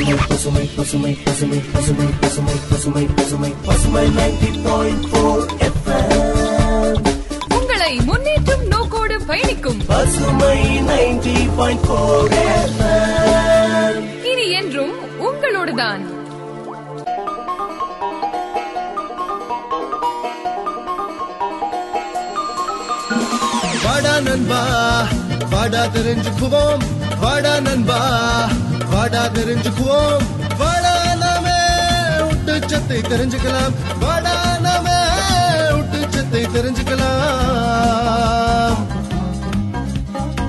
[0.00, 5.44] பசுமை பசுமை பசுமை பசுமை பசுமை பசுமை பசுமை பசுமை பசுமை நைன்டி பாயிண்ட் போர்
[7.54, 10.56] உங்களை முன்னேற்றும் நோக்கோடு பயணிக்கும் பசுமை
[10.88, 12.32] நைன்டி பாயிண்ட் போர்
[14.24, 16.02] இனி என்றும் உங்களோடுதான்.
[23.84, 24.60] வாடா நண்பா
[25.52, 26.82] வாடா தெரிஞ்சுக்குவோம்.
[27.20, 28.00] வாடா நண்பா
[29.00, 30.24] வாடா தெரிஞ்சுக்குவோம்.
[30.58, 31.60] வாடா நாமே
[32.24, 33.72] ஊட்டச்சத்தை தெரிஞ்சுக்கலாம்.
[34.00, 34.96] வாடா நாமே
[35.76, 37.16] ஊட்டச்சத்தை தெரிஞ்சுக்கலாம்.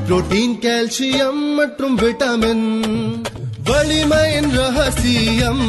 [0.07, 2.67] புரோட்டீன் கால்சியம் மற்றும் விட்டமின்
[3.69, 5.65] வலிமையின் ரகசியம்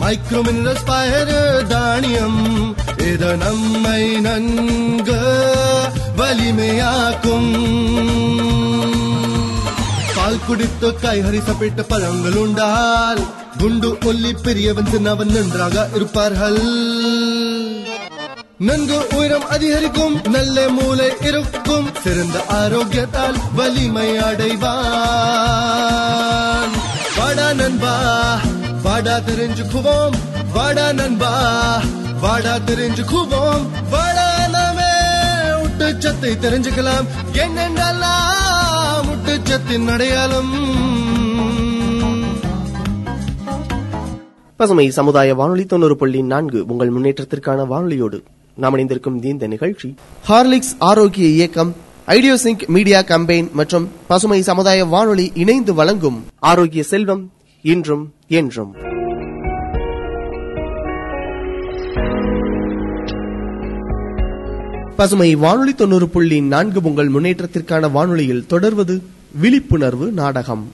[0.00, 2.74] மைக்ரோ மினரல்ஸ் பயறு தானியம்
[3.10, 5.20] இது நம்மை நன்கு
[6.16, 7.52] வலிமையாக்கும்.
[10.24, 13.18] பால் குடித்து கைஹரி சாப்பிட்ட பழங்கள் உண்டால்
[13.58, 16.60] குண்டு ஒல்லி பெரியவன் சின்னவன் நன்றாக இருப்பார்கள்
[18.60, 24.64] நன்கு உயரம் அதிகரிக்கும் நல்ல மூளை இருக்கும் சிறந்த ஆரோக்கியத்தால் வலிமை அடைவான்
[27.18, 27.94] வாடா நண்பா
[28.86, 30.16] வாடா தெரிஞ்சுக்குவோம்
[30.54, 31.34] வாடா நண்பா
[32.24, 34.92] வாடா தெரிஞ்சுக்குவோம் வாடா நாமே
[35.60, 37.08] ஊட்டச்சத்தை தெரிஞ்சுக்கலாம்
[37.44, 38.73] என்னென்னலாம்
[39.44, 40.52] ஊட்டச்சத்தின் அடையாளம்.
[44.56, 48.18] பசுமை சமுதாய வானொலி தொண்ணூறு புள்ளி நான்கு உங்கள் முன்னேற்றத்திற்கான வானொலியோடு
[48.56, 49.94] நாம் இணைந்திருக்கும் இந்த நிகழ்ச்சி.
[50.28, 51.74] ஹார்லிக்ஸ் ஆரோக்கிய இயக்கம்
[52.06, 58.74] ஐடியோசிங்க் மீடியா கம்பெயின் மற்றும் பசுமை சமுதாய வானொலி இணைந்து வழங்கும் ஆரோக்கிய செல்வம் இன்றும் என்றும்.
[64.96, 69.02] பசுமை வானொலி தொண்ணூறு புள்ளி நான்கு உங்கள் முன்னேற்றத்திற்கான வானொலியில் தொடர்வது
[69.40, 70.72] விழிப்புணர்வு நாடகம்.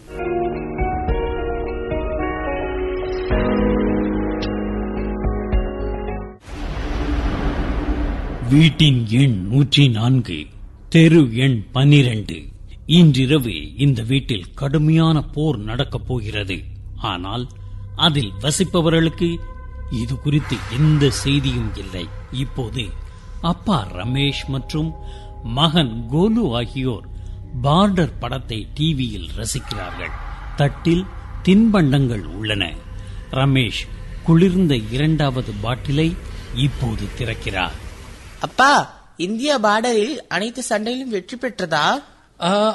[8.50, 10.46] வீட்டின் எண் நூற்றி நான்கு
[10.88, 12.42] தெரு எண் பனிரண்டு.
[12.86, 16.58] இன்றிரவு இந்த வீட்டில் கடுமையான போர் நடக்கப் போகிறது.
[16.96, 17.46] ஆனால்
[17.96, 19.36] அதில் வசிப்பவர்களுக்கு
[19.90, 22.06] இது குறித்து எந்த செய்தியும் இல்லை.
[22.32, 22.86] இப்போது
[23.40, 24.92] அப்பா ரமேஷ் மற்றும்
[25.42, 27.08] மகன் கோலு ஆகியோர்
[27.62, 30.10] பார்டர் படத்தை டிவியில் ரசிக்கிறார்கள்.
[30.56, 31.04] தட்டில்
[31.42, 32.72] தின்பண்டங்கள் உள்ளன.
[33.30, 33.82] ரமேஷ்
[34.24, 36.14] குளிர்ந்த இரண்டாவது பாட்டிலை
[36.54, 37.76] இப்போது திறக்கிறார்.
[38.40, 42.02] அப்பா இந்தியா பார்டரில் அனைத்து சண்டையிலும் வெற்றி பெற்றதா?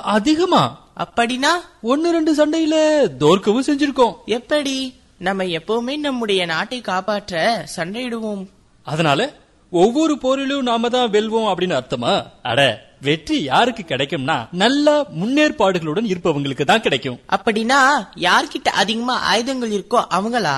[0.01, 0.89] அதிகமா.
[0.97, 1.53] அப்படின்னா?
[1.81, 4.13] ஒன்னு ரெண்டு சண்டையில தோற்கவும் செஞ்சிருக்கோம்.
[4.25, 4.93] எப்படி?
[5.17, 8.47] நம்ம எப்பவுமே நம்முடைய நாட்டை காப்பாற்ற சண்டையிடுவோம்.
[8.83, 9.33] அதனால
[9.71, 12.13] ஒவ்வொரு போரிலும் நாம தான் வெல்வோம் அப்படின்னு அர்த்தமா?
[12.49, 12.59] அட
[13.07, 17.17] வெற்றி யாருக்கு கிடைக்கும்னா நல்ல முன்னேற்பாடுகளுடன் இருப்பவங்களுக்கு தான் கிடைக்கும்.
[17.35, 17.79] அப்படின்னா
[18.27, 20.55] யார்கிட்ட அதிகமா ஆயுதங்கள் இருக்கோ அவங்களா?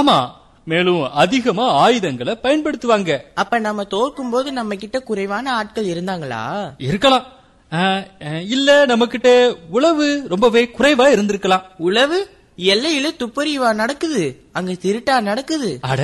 [0.00, 0.18] ஆமா
[0.66, 3.12] மேலும் அதிகமா ஆயுதங்களை பயன்படுத்துவாங்க.
[3.42, 6.42] அப்ப நம்ம தோற்கும் போது நம்ம கிட்ட குறைவான ஆட்கள் இருந்தாங்களா?
[6.88, 7.26] இருக்கலாம்.
[8.54, 9.30] இல்ல நம்ம கிட்ட
[9.76, 11.64] உளவு ரொம்பவே குறைவா இருந்திருக்கலாம்.
[11.88, 12.18] உளவு
[12.72, 14.22] எல்லையில துப்பறிவா நடக்குது.
[14.58, 15.70] அங்க திருட்டா நடக்குது.
[15.92, 16.02] அட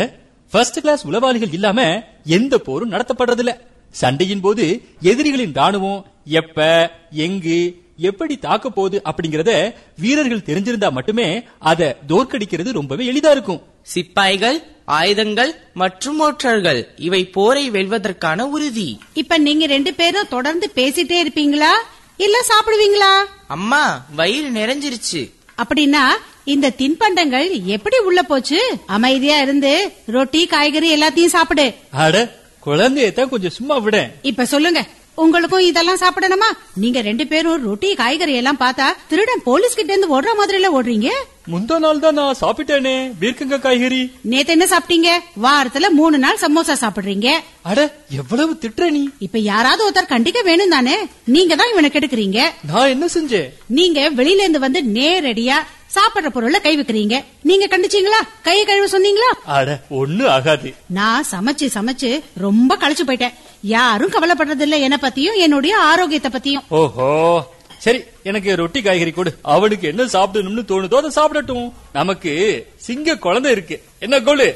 [0.53, 1.81] ஃபர்ஸ்ட் கிளாஸ் உளவாளிகள் இல்லாம
[2.25, 3.55] எந்த போரும் நடத்தப்படுறதில்ல.
[3.91, 12.73] சண்டையின் போது எதிரிகளின் ராணுவம் எப்ப எங்கு எப்படி தாக்க போகுது அப்படிங்கறத வீரர்கள் தெரிஞ்சிருந்தா மட்டுமே அத தோற்கடிக்கிறது
[12.73, 13.63] ரொம்பவே எளிதா இருக்கும்.
[13.83, 18.99] சிப்பாய்கள் ஆயுதங்கள் மற்றும் மோற்றர்கள் இவை போரை வெல்வதற்கான உறுதி.
[19.15, 21.73] இப்ப நீங்க ரெண்டு பேரும் தொடர்ந்து பேசிட்டே இருப்பீங்களா?
[22.17, 23.25] இல்ல சாப்பிடுவீங்களா?
[23.47, 25.31] அம்மா வயிறு நிறைஞ்சிருச்சு.
[25.63, 26.09] அப்படின்னா
[26.45, 28.77] இந்த தின்பண்டங்கள் எப்படி உள்ள போச்சு?
[28.87, 31.75] அமைதியா இருந்து ரொட்டி காய்கறி எல்லாத்தையும் சாப்பிடு.
[31.91, 32.35] அட
[32.67, 34.11] குழந்தையத்தான் கொஞ்சம் சும்மா விட.
[34.23, 34.85] இப்ப சொல்லுங்க.
[35.23, 36.49] உங்களுக்கும் இதெல்லாம் சாப்பிடணுமா?
[36.83, 41.11] நீங்க ரெண்டு பேரும் ரொட்டி காய்கறி எல்லாம் பார்த்தா திருடன் போலீஸ் கிட்ட இருந்து ஓடுற மாதிரி எல்லாம் ஓடுறீங்க?
[41.53, 42.95] முந்தா நாள் தான் நான் சாப்பிட்டேனே.
[43.21, 44.01] பீர்க்கங்க காய்கறி.
[44.23, 45.11] நேத்து என்ன சாப்பிட்டீங்க?
[45.43, 47.29] வாரத்துல மூணு நாள் சமோசா சாப்பிடுறீங்க.
[47.63, 49.09] அட எவ்வளவு திட்டுற நீ?
[49.19, 50.97] இப்ப யாராவது ஒருத்தர் கண்டிக்க வேணும் தானே?
[51.25, 52.41] நீங்க தான் இவனை கெடுக்குறீங்க.
[52.73, 53.49] நான் என்ன செஞ்சேன்?
[53.67, 55.59] நீங்க வெளியில இருந்து வந்து நேரடியா
[55.97, 57.25] சாப்பிடுற பொருள்ல கை வைக்கிறீங்க.
[57.43, 58.21] நீங்க கண்டிச்சீங்களா?
[58.43, 59.31] கையை கழுவ சொன்னீங்களா?
[59.45, 60.75] அட ஒண்ணு ஆகாது.
[60.89, 63.35] நான் சமைச்சு சமைச்சு ரொம்ப களைச்சு போயிட்டேன்.
[63.65, 66.65] யாரும் கவலைப்படுறது இல்ல என்ன பத்தியும் என்னுடைய ஆரோக்கியத்தை பத்தியும்.
[66.69, 67.09] ஓஹோ.
[67.79, 69.39] சரி எனக்கு ரொட்டி காய்கறி கொடு.
[69.43, 71.73] அவனுக்கு என்ன சாப்பிடணும்னு தோணுதோ அதை சாப்பிடட்டும்.
[71.93, 72.33] நமக்கு
[72.77, 73.83] சிங்க குழந்தை இருக்கு.
[73.99, 74.55] என்ன கோலு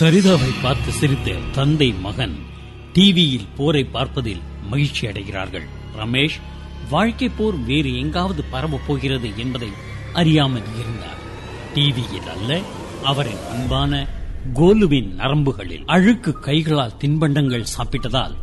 [0.00, 2.36] சரிதாவை பார்த்து சிரித்த தந்தை மகன்
[2.92, 5.66] டிவியில் போரை பார்ப்பதில் மகிழ்ச்சி அடைகிறார்கள்.
[5.98, 6.38] ரமேஷ்
[6.90, 9.68] வாழ்க்கை போர் வேறு எங்காவது பரவப் போகிறது என்பதை
[10.12, 11.20] அறியாமல் இருந்தார்.
[11.74, 12.60] டிவியில் அல்ல
[13.04, 14.06] அவரின் அன்பான
[14.52, 18.34] கோலுவின் நரம்புகளில் அழுக்கு கைகளால் தின்பண்டங்கள் சாப்பிட்டதால்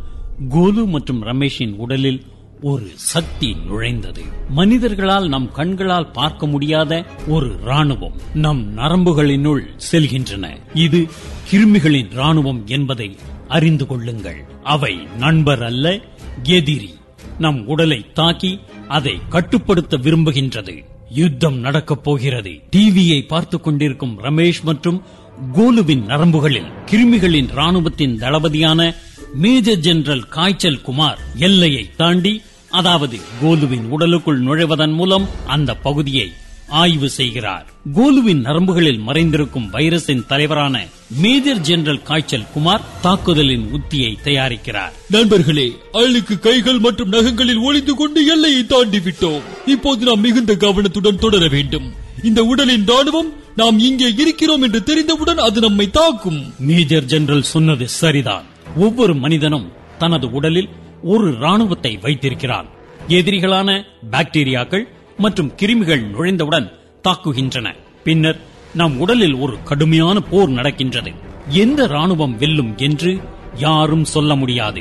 [0.48, 2.24] கோலு மற்றும் ரமேஷின் உடலில்
[2.62, 4.20] ஒரு சக்தி நுழைந்தது.
[4.48, 9.60] மனிதர்களால் நம் கண்களால் பார்க்க முடியாத ஒரு ராணுவம் நம் நரம்புகளினுள்
[9.92, 10.56] செல்கின்றன.
[10.74, 11.06] இது
[11.50, 13.16] கிருமிகளின் ராணுவம் என்பதை
[13.48, 14.44] அறிந்து கொள்ளுங்கள்.
[14.62, 16.00] அவை நண்பர் அல்ல
[16.42, 16.94] எதிரி.
[17.38, 20.84] நம் உடலை தாக்கி அதை கட்டுப்படுத்த விரும்புகின்றது.
[21.10, 22.50] யுத்தம் நடக்கப் போகிறது.
[22.76, 25.02] டிவியை பார்த்துக் கொண்டிருக்கும் ரமேஷ் மற்றும்
[25.48, 28.94] கோலுவின் நரம்புகளில் கிருமிகளின் ராணுவத்தின் தளபதியான
[29.34, 36.32] மேஜர் ஜெனரல் காய்ச்சல் குமார் எல்லையை தாண்டி அதாவது கோலுவின் உடலுக்குள் நுழைவதன் மூலம் அந்த பகுதியை
[36.68, 37.66] ஆய்வு செய்கிறார்.
[37.92, 44.92] கோலுவின் நரம்புகளில் மறைந்திருக்கும் வைரஸின் தலைவரான மேஜர் ஜெனரல் காய்ச்சல் குமார் தாக்குதலின் உத்தியை தயாரிக்கிறார்.
[45.10, 51.48] நண்பர்களே அழுக்கு கைகள் மற்றும் நகங்களில் ஒளிந்து கொண்டு எல்லையை தாண்டி விட்டோம் இப்போது நாம் மிகுந்த கவனத்துடன் தொடர
[51.48, 51.92] வேண்டும்.
[52.22, 56.54] இந்த உடலின் ராணுவம் நாம் இங்கே இருக்கிறோம் என்று தெரிந்தவுடன் அது நம்மை தாக்கும்.
[56.58, 58.44] மேஜர் ஜெனரல் சொன்னது சரிதான்.
[58.76, 60.68] ஒவ்வொரு மனிதனும் தனது உடலில்
[61.02, 62.68] ஒரு ராணுவத்தை வைத்திருக்கிறான்.
[63.08, 64.84] எதிரிகளான பாக்டீரியாக்கள்
[65.16, 66.70] மற்றும் கிருமிகள் நுழைந்தவுடன்
[67.08, 67.74] தாக்குகின்றன.
[68.04, 68.40] பின்னர்
[68.74, 71.12] நம் உடலில் ஒரு கடுமையான போர் நடக்கின்றது.
[71.48, 73.20] எந்த ராணுவம் வெல்லும் என்று
[73.56, 74.80] யாரும் சொல்ல முடியாது.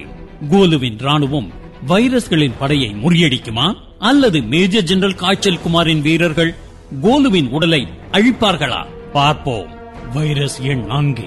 [0.49, 1.49] கோலுவின் ராணுவம்
[1.87, 3.73] வைரஸ்களின் படையை முறியடிக்குமா?
[3.99, 6.55] அல்லது மேஜர் ஜெனரல் காய்ச்சல் குமாரின் வீரர்கள்
[7.01, 8.85] கோலுவின் உடலை அழிப்பார்களா?
[9.13, 9.67] பார்ப்போம்.
[10.13, 11.23] வைரஸ் எண் நான்கு.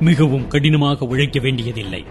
[0.00, 2.04] மிகவும் கடினமாக உழைக்க வேண்டியதில்லை.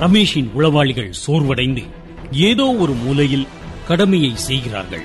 [0.00, 1.84] ரமேஷின் உளவாளிகள் சோர்வடைந்து
[2.32, 3.46] ஏதோ ஒரு மூலையில்
[3.88, 5.02] கடமையை செய்கிறார்கள்.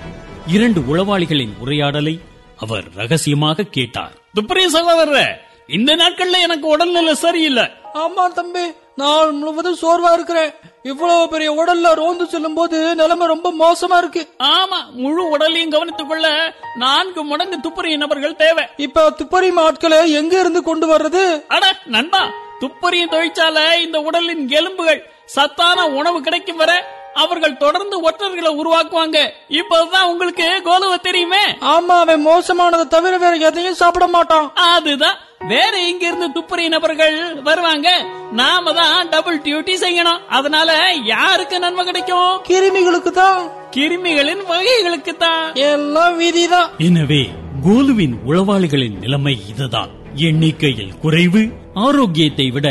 [0.47, 2.19] இரண்டு உளவாளிகளின் உரையாடலை
[2.57, 4.17] அவர் ரகசியமாக கேட்டார்.
[4.35, 7.63] துப்பரே சகோதர இந்த நாட்கள்ல எனக்கு உடல்நிலை சரியில்லை.
[7.93, 8.59] ஆமா தம்பி.
[8.95, 10.53] நாள் முழுவதும் சோர்வா இருக்கிறேன்.
[10.83, 14.29] இவ்வளவு பெரிய உடல்ல ரோந்து செல்லும் போது நிலைமை ரொம்ப மோசமா இருக்கு.
[14.39, 18.65] ஆமா முழு உடலையும் கவனித்துக் கொள்ள நான்கு மடங்கு துப்பறிய நபர்கள் தேவை.
[18.77, 21.43] இப்ப துப்பறி ஆட்களை எங்க இருந்து கொண்டு வர்றது?
[21.47, 22.29] அட நண்பா
[22.59, 26.75] துப்பறிய தொழிற்சாலை இந்த உடலின் எலும்புகள் சத்தான உணவு கிடைக்கும் வரை
[27.13, 29.29] அவர்கள் தொடர்ந்து ஒற்றர்களை உருவாக்குவாங்க.
[29.49, 31.43] இப்பதான் உங்களுக்கு கோலுவ தெரியுமே?
[31.45, 34.51] ஆமா அவன் மோசமானதை தவிர வேற எதையும் சாப்பிட மாட்டான்.
[34.53, 35.17] அதுதான்
[35.51, 37.17] வேற எங்க இருந்து துப்புரிய நபர்கள்
[37.47, 37.89] வருவாங்க.
[38.31, 40.21] நாம தான் டபுள் டியூட்டி செய்யணும்.
[40.37, 40.69] அதனால
[41.05, 42.31] யாருக்கு நன்மை கிடைக்கும்?
[42.49, 43.41] கிருமிகளுக்கு தான்
[43.75, 46.69] கிருமிகளின் வகைகளுக்கு தான் எல்லாம் விதிதான்.
[46.77, 47.23] எனவே
[47.65, 49.91] கோலுவின் உளவாளிகளின் நிலைமை இதுதான்.
[50.15, 51.43] எண்ணிக்கையில் குறைவு
[51.73, 52.67] ஆரோக்கியத்தை விட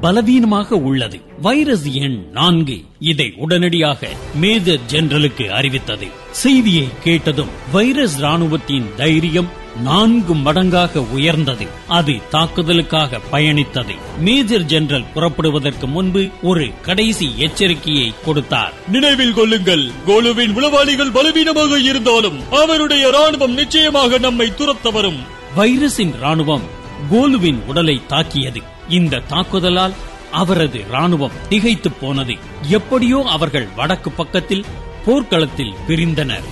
[0.00, 1.18] பலவீனமாக உள்ளது.
[1.40, 2.76] வைரஸ் எண் நான்கு.
[2.98, 6.08] இதை உடனடியாக மேஜர் ஜெனரலுக்கு அறிவித்தது.
[6.42, 11.66] செய்தியை கேட்டதும் வைரஸ் ராணுவத்தின் தைரியம் நான்கு மடங்காக உயர்ந்தது.
[11.88, 13.96] அது தாக்குதலுக்காக பயணித்தது.
[14.18, 18.72] மேஜர் ஜெனரல் புறப்படுவதற்கு முன்பு ஒரு கடைசி எச்சரிக்கையை கொடுத்தார்.
[18.88, 25.18] நினைவில் கொள்ளுங்கள் கோலுவின் உளவாளிகள் பலவீனமாக இருந்தாலும் அவருடைய ராணுவம் நிச்சயமாக நம்மை துரத்த வரும்.
[25.56, 26.62] வைரஸின் ராணுவம்
[27.10, 28.60] கோலுவின் உடலை தாக்கியது.
[28.88, 29.92] இந்த தாக்குதலால்
[30.32, 32.34] அவரது ராணுவம் திகைத்து போனது.
[32.68, 34.64] எப்படியோ அவர்கள் வடக்கு பக்கத்தில்
[35.04, 36.44] போர்க்களத்தில் பிரிந்தனர்.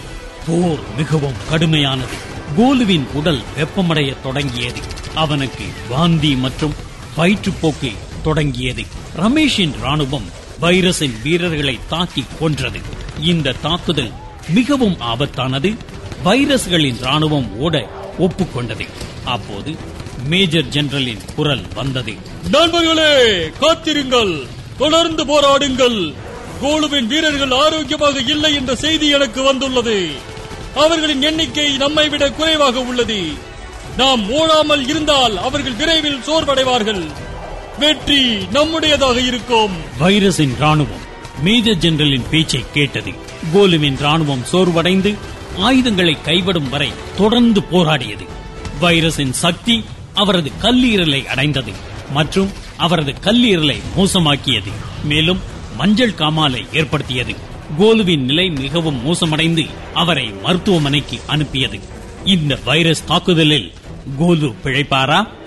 [0.47, 2.30] போர் மிகவும் கடுமையானது.
[2.57, 4.81] கோலுவின் உடல் வெப்பமடைய தொடங்கியது.
[5.15, 6.75] அவனுக்கு வாந்தி மற்றும்
[7.17, 8.83] வயிற்றுப்போக்கு தொடங்கியது.
[9.17, 10.29] ரமேஷின் ராணுவம்
[10.61, 12.81] வைரஸின் வீரர்களை தாக்கி கொன்றது.
[13.21, 14.11] இந்த தாக்குதல்
[14.49, 15.77] மிகவும் ஆபத்தானது.
[16.25, 18.89] வைரஸ்களின் ராணுவம் ஓட ஒப்புக்கொண்டது
[19.25, 19.77] அப்போது
[20.29, 22.15] மேஜர் ஜெனரலின் குரல் வந்தது.
[22.51, 24.47] நண்பர்களே காத்திருங்கள்.
[24.79, 26.15] தொடர்ந்து போராடுங்கள்.
[26.61, 30.29] கோலுவின் வீரர்கள் ஆரோக்கியமாக இல்லை என்ற செய்தி எனக்கு வந்துள்ளது.
[30.75, 33.23] அவர்களின் எண்ணிக்கை நம்மை விட குறைவாக உள்ளது.
[33.97, 37.07] நாம் ஓடாமல் இருந்தால் அவர்கள் விரைவில் சோர்வடைவார்கள்.
[37.79, 39.73] வெற்றி நம்முடையதாக இருக்கும்.
[40.01, 41.09] வைரஸின் ராணுவம்
[41.43, 43.13] மேஜர் ஜெனரலின் பேச்சை கேட்டது.
[43.53, 45.17] கோலுவின் ராணுவம் சோர்வடைந்து
[45.59, 48.27] ஆயுதங்களை கைவிடும் வரை தொடர்ந்து போராடியது.
[48.81, 49.85] வைரஸின் சக்தி
[50.15, 51.73] அவரது கல்லீரலை அடைந்தது
[52.13, 54.73] மற்றும் அவரது கல்லீரலை மோசமாக்கியது.
[55.05, 55.41] மேலும்
[55.77, 57.35] மஞ்சள் காமாலை ஏற்படுத்தியது.
[57.79, 61.79] கோலுவின் நிலை மிகவும் மோசமடைந்து அவரை மருத்துவமனைக்கு அனுப்பியது.
[62.25, 63.73] இந்த வைரஸ் தாக்குதலில்
[64.21, 65.40] கோலு பிழைப்பாரா?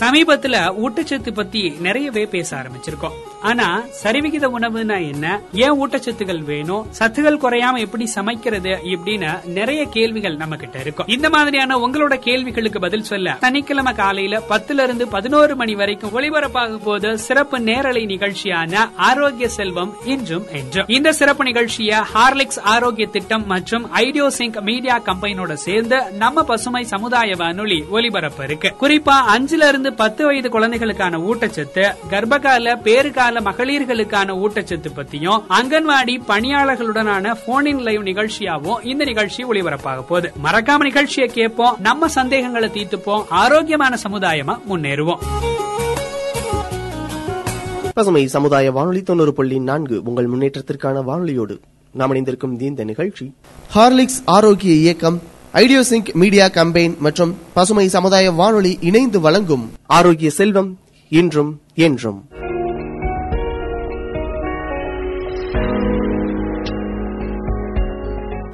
[0.00, 3.16] சமீபத்துல ஊட்டச்சத்து பத்தி நிறையவே பேச ஆரம்பிச்சிருக்கோம்.
[3.42, 5.40] ஆனா சரிவிகித உணவுனா என்ன?
[5.52, 6.86] ஏன் ஊட்டச்சத்துகள் வேணும்?
[6.98, 11.06] சத்துகள் குறையாம எப்படி சமைக்கிறது இப்படின்னு நிறைய கேள்விகள் நம்ம கிட்ட இருக்கும்.
[11.08, 17.18] இந்த மாதிரியான உங்களோட கேள்விகளுக்கு பதில் சொல்ல சனிக்கிழமை காலையில பத்துல இருந்து பதினோரு மணி வரைக்கும் ஒளிபரப்பாக போது
[17.18, 20.86] சிறப்பு நேரலை நிகழ்ச்சியான ஆரோக்கிய செல்வம் இன்றும் என்றும்.
[20.88, 27.34] இந்த சிறப்பு நிகழ்ச்சிய ஹார்லிக்ஸ் ஆரோக்கிய திட்டம் மற்றும் ஐடியோ சிங்க் மீடியா கம்பெனியோட சேர்ந்து நம்ம பசுமை சமுதாய
[27.36, 28.74] வானொலி ஒலிபரப்பு இருக்கு.
[28.80, 37.34] குறிப்பா அஞ்சுல இருந்து இருந்து பத்து வயது குழந்தைகளுக்கான ஊட்டச்சத்து கர்ப்பகால பேறுகால மகளிர்களுக்கான ஊட்டச்சத்து பத்தியும் அங்கன்வாடி பணியாளர்களுடனான
[37.46, 40.32] போனின் லைவ் நிகழ்ச்சியாவும் இந்த நிகழ்ச்சி ஒளிபரப்பாக போகுது.
[40.44, 45.18] மறக்காம நிகழ்ச்சியை கேட்போம் நம்ம சந்தேகங்களை தீர்த்துப்போம் ஆரோக்கியமான சமுதாயமா முன்னேறுவோம்.
[47.94, 51.60] பசுமை சமுதாய வானொலி தொண்ணூறு புள்ளி நான்கு உங்கள் முன்னேற்றத்திற்கான வானொலியோடு
[51.92, 53.34] நாம் இணைந்திருக்கும் இந்த நிகழ்ச்சி.
[53.74, 55.20] ஹார்லிக்ஸ் ஆரோக்கிய இயக்கம்
[55.56, 62.28] ஐடியோசிங்க் மீடியா கம்பெயின் மற்றும் பசுமை சமுதாய வானொலி இணைந்து வழங்கும் ஆரோக்கிய செல்வம் இன்றும் என்றும்.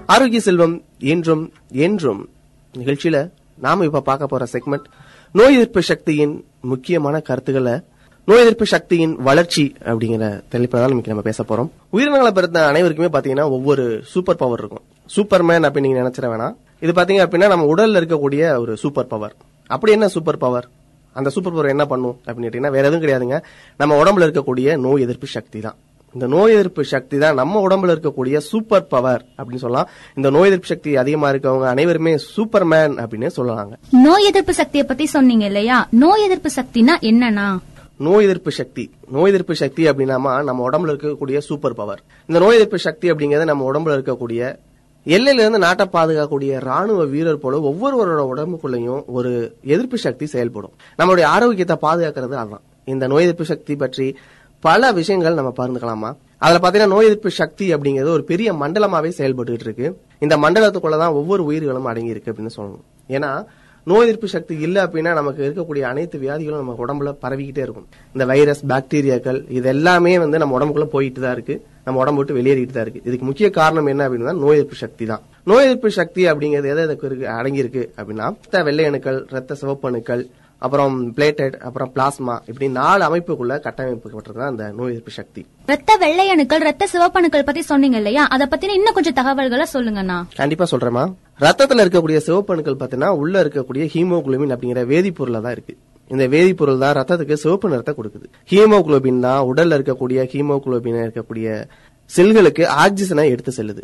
[0.06, 2.28] ஆரோக்கிய செல்வம் என்றும் என்றும்.
[2.78, 4.84] நிகழ்ச்சியில நாம இப்ப பார்க்க போற செக்மெண்ட்
[5.32, 7.82] நோய் எதிர்ப்பு சக்தியின் முக்கியமான கருத்துக்களை
[8.24, 11.68] நோய் எதிர்ப்பு சக்தியின் வளர்ச்சி அப்படிங்கிற தலைப்பில் தான் நம்ம பேச போறோம்.
[11.90, 14.84] உயிரினங்களை பிறந்த அனைவருக்குமே பாத்தீங்கன்னா ஒவ்வொரு சூப்பர் பவர் இருக்கும்.
[15.16, 16.54] சூப்பர்மேன் அப்படின்னு நீங்க நினைச்சிட வேணாம்.
[16.82, 19.34] இது பாத்தீங்க அப்படின்னா நம்ம உடல்ல இருக்கக்கூடிய ஒரு சூப்பர் பவர்
[19.70, 20.66] அப்படி என்ன சூப்பர் பவர்
[21.16, 23.38] அந்த சூப்பர் பவர் என்ன பண்ணும் அப்படின்னு வேற எதுவும் கிடையாதுங்க.
[23.80, 25.76] நம்ம உடம்புல இருக்கக்கூடிய நோய் எதிர்ப்பு சக்தி தான்.
[26.14, 29.88] இந்த நோய் எதிர்ப்பு சக்தி தான் நம்ம உடம்புல இருக்கக்கூடிய சூப்பர் பவர் அப்படின்னு சொல்லலாம்.
[30.18, 33.74] இந்த நோய் எதிர்ப்பு சக்தி அதிகமா இருக்கவங்க அனைவருமே சூப்பர்மேன் அப்படின்னு சொல்லலாங்க.
[34.06, 35.78] நோய் எதிர்ப்பு சக்தியை பத்தி சொன்னீங்க இல்லையா?
[36.04, 37.46] நோய் எதிர்ப்பு சக்தினா என்னன்னா?
[38.08, 38.84] நோய் எதிர்ப்பு சக்தி.
[39.16, 43.72] நோய் எதிர்ப்பு சக்தி அப்படின்னாமா நம்ம உடம்புல இருக்கக்கூடிய சூப்பர் பவர் இந்த நோய் எதிர்ப்பு சக்தி அப்படிங்கிறது நம்ம
[43.72, 44.42] உடம்புல இருக்கக்கூடிய
[45.04, 50.70] எல்லையிலிருந்து நாட்டை பாதுகாக்கக்கூடிய ராணுவ வீரர் போல ஒவ்வொருவரோட உடம்புக்குள்ளேயும் ஒரு எதிர்ப்பு சக்தி செயல்படும்.
[50.98, 52.60] நம்மளுடைய ஆரோக்கியத்தை பாதுகாக்கிறது அதுதான்.
[52.84, 54.16] இந்த நோய் எதிர்ப்பு சக்தி பற்றி
[54.60, 56.16] பல விஷயங்கள் நம்ம பகிர்ந்துக்கலாமா?
[56.38, 59.98] அதுல பாத்தீங்கன்னா நோய் எதிர்ப்பு சக்தி அப்படிங்கிறது ஒரு பெரிய மண்டலமாவே செயல்பட்டு இருக்கு.
[60.18, 62.82] இந்த மண்டலத்துக்குள்ளதான் ஒவ்வொரு உயிர்களும் அடங்கி இருக்கு அப்படின்னு சொல்லணும்.
[63.08, 63.44] ஏன்னா
[63.86, 67.86] நோய் எதிர்ப்பு சக்தி இல்ல அப்படின்னா நமக்கு இருக்கக்கூடிய அனைத்து வியாதிகளும் நம்ம உடம்புல பரவிக்கிட்டே இருக்கும்.
[68.14, 71.54] இந்த வைரஸ் பாக்டீரியாக்கள் இது எல்லாமே வந்து நம்ம உடம்புக்குள்ள போயிட்டு தான் இருக்கு.
[71.86, 73.02] நம்ம உடம்பு விட்டு வெளியேறிட்டு தான் இருக்கு.
[73.08, 75.22] இதுக்கு முக்கிய காரணம் என்ன அப்படின்னா நோய் எதிர்ப்பு சக்தி தான்.
[75.50, 79.88] நோய் எதிர்ப்பு சக்தி அப்படிங்கிறது எதை எதுக்கு இருக்கு அடங்கி இருக்கு அப்படின்னா ரத்த வெள்ளை அணுக்கள் ரத்த சிவப்பு
[79.90, 80.22] அணுக்கள்
[80.62, 85.42] அப்புறம் பிளேட்டட் அப்புறம் பிளாஸ்மா இப்படி நாலு அமைப்புக்குள்ள கட்டமைப்புப்பட்டிருக்கு அந்த நோய் எதிர்ப்பு சக்தி.
[85.72, 88.24] ரத்த வெள்ளை அணுக்கள் ரத்த சிவப்பணுக்கள் பத்தி சொன்னீங்க இல்லையா?
[88.34, 90.18] அத பத்தின இன்னும் கொஞ்சம் தகவல்களை சொல்லுங்கண்ணா.
[90.40, 91.04] கண்டிப்பா சொல்றேமா
[91.40, 95.74] ரத்தத்தில் இருக்கக்கூடிய சிவப்பணுக்கள் பார்த்தீங்கன்னா உள்ள இருக்கக்கூடிய ஹீமோகுளோபின் அப்படிங்கிற வேதிப்பொருளாக தான் இருக்கு.
[96.10, 98.26] இந்த வேதிப்பொருள் தான் ரத்தத்துக்கு சிவப்பு நிறத்தை கொடுக்குது.
[98.50, 101.46] ஹீமோகுளோபின் தான் உடல்ல இருக்கக்கூடிய ஹீமோகுளோபின் இருக்கக்கூடிய
[102.10, 103.82] செல்களுக்கு ஆக்சிஜனை எடுத்து செல்லுது.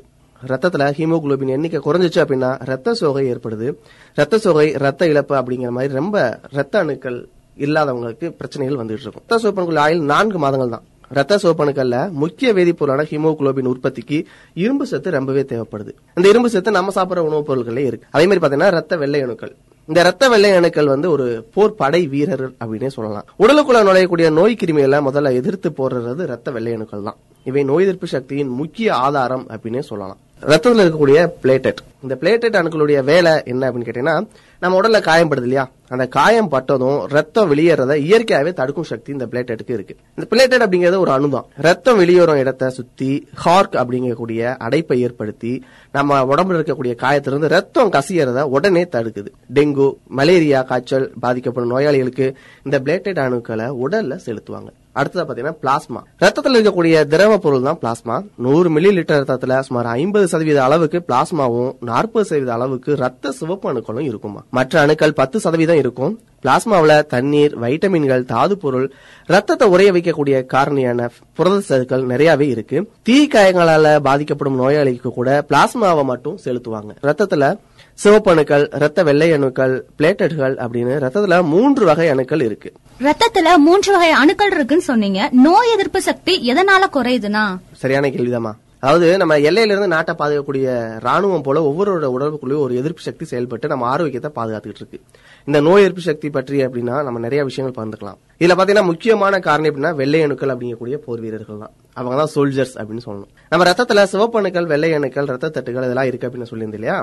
[0.51, 3.69] ரத்தத்துல ஹீமோகுளோபின் எண்ணிக்கை குறைஞ்சிச்சு அப்படின்னா ரத்த சோகை ஏற்படுது.
[4.15, 7.19] ரத்த சோகை ரத்த இழப்பு அப்படிங்கிற மாதிரி ரொம்ப ரத்த அணுக்கள்
[7.67, 9.27] இல்லாதவங்களுக்கு பிரச்சனைகள் வந்துட்டு இருக்கும்.
[9.29, 10.87] ரத்த சிவப்பணுக்குள்ள ஆயில் நான்கு மாதங்கள் தான்.
[11.09, 14.25] ரத்த சிவப்பணுக்கள்ல முக்கிய வேதிப்பொருளான ஹீமோகுளோபின் உற்பத்திக்கு
[14.55, 15.93] இரும்பு சத்து ரொம்பவே தேவைப்படுது.
[16.15, 18.07] இந்த இரும்பு சத்து நம்ம சாப்பிட்ற உணவுப் பொருட்களே இருக்கு.
[18.11, 19.57] அதே மாதிரி பாத்தீங்கன்னா ரத்த வெள்ளை அணுக்கள்.
[19.87, 23.25] இந்த ரத்த வெள்ளை அணுக்கள் வந்து ஒரு போர் படை வீரர் அப்படின்னே சொல்லலாம்.
[23.39, 28.49] உடலுக்குள்ள நுழையக்கூடிய நோய் கிருமிகளை முதல்ல எதிர்த்து போடுறது ரத்த வெள்ளை அணுக்கள் தான் இவை நோய் எதிர்ப்பு சக்தியின்
[28.49, 30.19] முக்கிய ஆதாரம் அப்படின்னே சொல்லலாம்.
[30.41, 34.27] ரத்தத்தில் இருக்கக்கூடிய பிளேட்டட் இந்த பிளேட்டட் அணுக்களுடைய வேலை என்ன அப்படின்னு கேட்டீங்கன்னா
[34.61, 35.71] நம்ம உடல்ல காயம்படுது இல்லையா?
[35.89, 39.97] அந்த காயம் பட்டதும் ரத்தம் வெளியேறத இயற்கையாவே தடுக்கும் சக்தி இந்த பிளேட்டடுக்கு இருக்கு.
[40.17, 41.45] இந்த பிளேட்டட் அப்படிங்கிறது ஒரு அணுதான்.
[41.57, 48.85] ரத்தம் வெளியேறும் இடத்தை சுத்தி ஹார்க் அப்படிங்கக்கூடிய அடைப்பை ஏற்படுத்தி நம்ம உடம்புல இருக்கக்கூடிய காயத்திலிருந்து ரத்தம் கசியறத உடனே
[48.85, 49.27] தடுக்குது.
[49.55, 54.69] டெங்கு மலேரியா காய்ச்சல் பாதிக்கப்படும் நோயாளிகளுக்கு இந்த பிளேட்டட் அணுக்களை உடல்ல செலுத்துவாங்க.
[55.01, 60.29] அடுத்தது பாத்தீங்கன்னா பிளாஸ்மா ரத்தத்தில் இருக்கக்கூடிய திரவ பொருள் தான் பிளாஸ்மா நூறு மில்லி லிட்டர் ரத்தத்துல சுமார் ஐம்பது
[60.33, 64.41] சதவீத அளவுக்கு பிளாஸ்மாவும் நாற்பது சதவீத அளவுக்கு ரத்த சிவப்பு அணுக்களும் இருக்குமா?
[64.51, 66.15] மற்ற அணுக்கள் பத்து சதவீதம் இருக்கும்.
[66.45, 68.87] பிளாஸ்மாவில் தண்ணீர் வைட்டமின்கள் தாது பொருள்
[69.27, 72.79] ரத்தத்தை உறைய வைக்கக்கூடிய காரணியான புரத சத்துக்கள் நிறையவே இருக்கு.
[73.03, 76.93] தீ காயங்களால பாதிக்கப்படும் நோயாளிக்கு கூட பிளாஸ்மாவை மட்டும் செலுத்துவாங்க.
[77.09, 77.47] ரத்தத்துல
[77.95, 82.73] சிவப்பு அணுக்கள் ரத்த வெள்ளை அணுக்கள் பிளேட்டட்கள் அப்படின்னு ரத்தத்துல மூன்று வகை அணுக்கள் இருக்கு.
[83.01, 85.29] ரத்தத்துல மூன்று வகை அணுக்கள் இருக்குன்னு சொன்னீங்க.
[85.33, 87.57] நோய் எதிர்ப்பு சக்தி எதனால குறையுதுன்னா?
[87.73, 88.53] சரியான கேள்விதாம்மா.
[88.81, 90.67] அதாவது நம்ம எல்லையில இருந்து நாட்டை பாதுகாக்கக்கூடிய
[91.07, 95.01] ராணுவம் போல ஒவ்வொருவரோட உடம்புக்குள்ளேயும் ஒரு எதிர்ப்பு சக்தி செயல்பட்டு நம்ம ஆரோக்கியத்தை பாதுகாத்துக்கிட்டு இருக்கு.
[95.45, 98.19] இந்த நோய் எதிர்ப்பு சக்தி பற்றி அப்படின்னா நம்ம நிறைய விஷயங்கள் பகிர்ந்துக்கலாம்.
[98.41, 103.05] இதுல பாத்தீங்கன்னா முக்கியமான காரணம் எப்படின்னா வெள்ளை அணுக்கள் அப்படிங்கக்கூடிய போர் வீரர்கள் தான் அவங்க தான் சோல்ஜர்ஸ் அப்படின்னு
[103.07, 103.33] சொல்லணும்.
[103.51, 106.99] நம்ம ரத்தத்துல சிவப்பணுக்கள் வெள்ளை அணுக்கள் ரத்த தட்டுகள் இதெல்லாம் இருக்கு அப்படின்னு சொல்லியிருந்தோம் இல்லையா?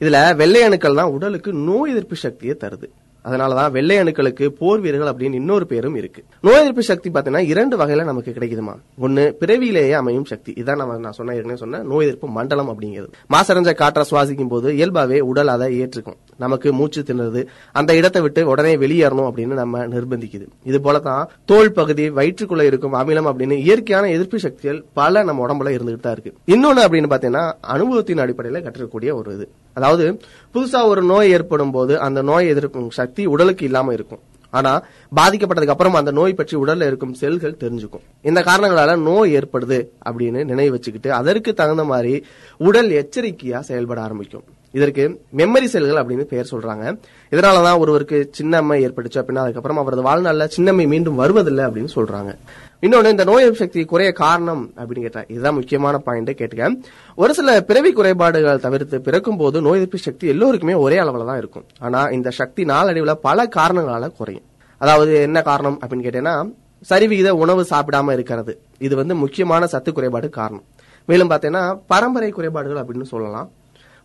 [0.00, 2.88] இதுல வெள்ளை அணுக்கள் தான் உடலுக்கு நோய் எதிர்ப்பு சக்தியை தருது.
[3.24, 6.24] அதனாலதான் வெள்ளை அணுக்களுக்கு போர் வீரர்கள் அப்படின்னு இன்னொரு பேரும் இருக்கு.
[6.40, 8.74] நோய் எதிர்ப்பு சக்தி பாத்தீங்கன்னா இரண்டு வகையில நமக்கு கிடைக்குதுமா.
[8.98, 10.52] ஒன்னு பிறவியிலேயே அமையும் சக்தி.
[10.52, 13.08] இதான் நம்ம நான் சொன்ன ஏற்கனவே சொன்ன நோய் எதிர்ப்பு மண்டலம் அப்படிங்கிறது.
[13.32, 16.16] மாசடைஞ்ச காற்றை சுவாசிக்கும் போது இயல்பாவே உடல் அதை ஏற்றுக்கும்.
[16.38, 17.46] நமக்கு மூச்சு திணறது.
[17.72, 20.46] அந்த இடத்தை விட்டு உடனே வெளியேறணும் அப்படின்னு நம்ம நிர்பந்திக்குது.
[20.64, 26.00] இது போலதான் தோல் பகுதி வயிற்றுக்குள்ள இருக்கும் அமிலம் அப்படின்னு இயற்கையான எதிர்ப்பு சக்திகள் பல நம்ம உடம்புல இருந்துகிட்டு
[26.00, 26.34] தான் இருக்கு.
[26.46, 29.50] இன்னொன்னு அப்படின்னு பாத்தீங்கன்னா அனுபவத்தின் அடிப்படையில கற்றுக்கக்கூடிய ஒரு இது.
[29.72, 30.06] அதாவது
[30.54, 34.22] புதுசா ஒரு நோய் ஏற்படும் போது அந்த நோய் எதிர்க்கும் சக்தி உடலுக்கு இல்லாம இருக்கும்.
[34.50, 34.72] ஆனா
[35.16, 38.04] பாதிக்கப்பட்டதுக்கு அப்புறம் அந்த நோய் பற்றி உடல்ல இருக்கும் செல்கள் தெரிஞ்சுக்கும்.
[38.22, 42.14] இந்த காரணங்களால நோய் ஏற்படுது அப்படின்னு நினைவு வச்சுக்கிட்டு அதற்கு தகுந்த மாதிரி
[42.56, 44.46] உடல் எச்சரிக்கையா செயல்பட ஆரம்பிக்கும்.
[44.72, 46.98] இதற்கு மெமரி செல்கள் அப்படின்னு பெயர் சொல்றாங்க.
[47.30, 52.34] இதனாலதான் ஒருவருக்கு சின்னம்மை ஏற்பட்டுச்சு அப்படின்னா அதுக்கப்புறம் அவரது வாழ்நாள்ல சின்னம்மை மீண்டும் வருவதில்லை அப்படின்னு சொல்றாங்க.
[52.80, 56.82] இன்னொன்னு இந்த நோய் எதிர்ப்பு சக்தி குறைய காரணம் அப்படின்னு கேட்டா இதுதான் முக்கியமான பாயிண்ட் கேட்டுக்க.
[57.16, 61.64] ஒரு சில பிறவி குறைபாடுகள் தவிர்த்து பிறக்கும் போது நோய் எதிர்ப்பு சக்தி எல்லோருக்குமே ஒரே அளவுல தான் இருக்கும்.
[61.78, 64.44] ஆனா இந்த சக்தி நாளடைவுல பல காரணங்களால குறையும்.
[64.78, 66.52] அதாவது என்ன காரணம் அப்படின்னு கேட்டேன்னா
[66.88, 68.60] சரிவிகித உணவு சாப்பிடாம இருக்கிறது.
[68.78, 70.62] இது வந்து முக்கியமான சத்து குறைபாடு காரணம்.
[71.06, 73.50] மேலும் பார்த்தீங்கன்னா பரம்பரை குறைபாடுகள் அப்படின்னு சொல்லலாம்.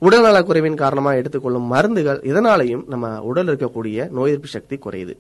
[0.06, 5.14] உடல்நலக் குறைவின் காரணமாக எடுத்துக்கொள்ளும் மருந்துகள் இதனாலையும் நம்ம உடல் இருக்கக்கூடிய நோய் எதிர்ப்பு சக்தி குறையுது.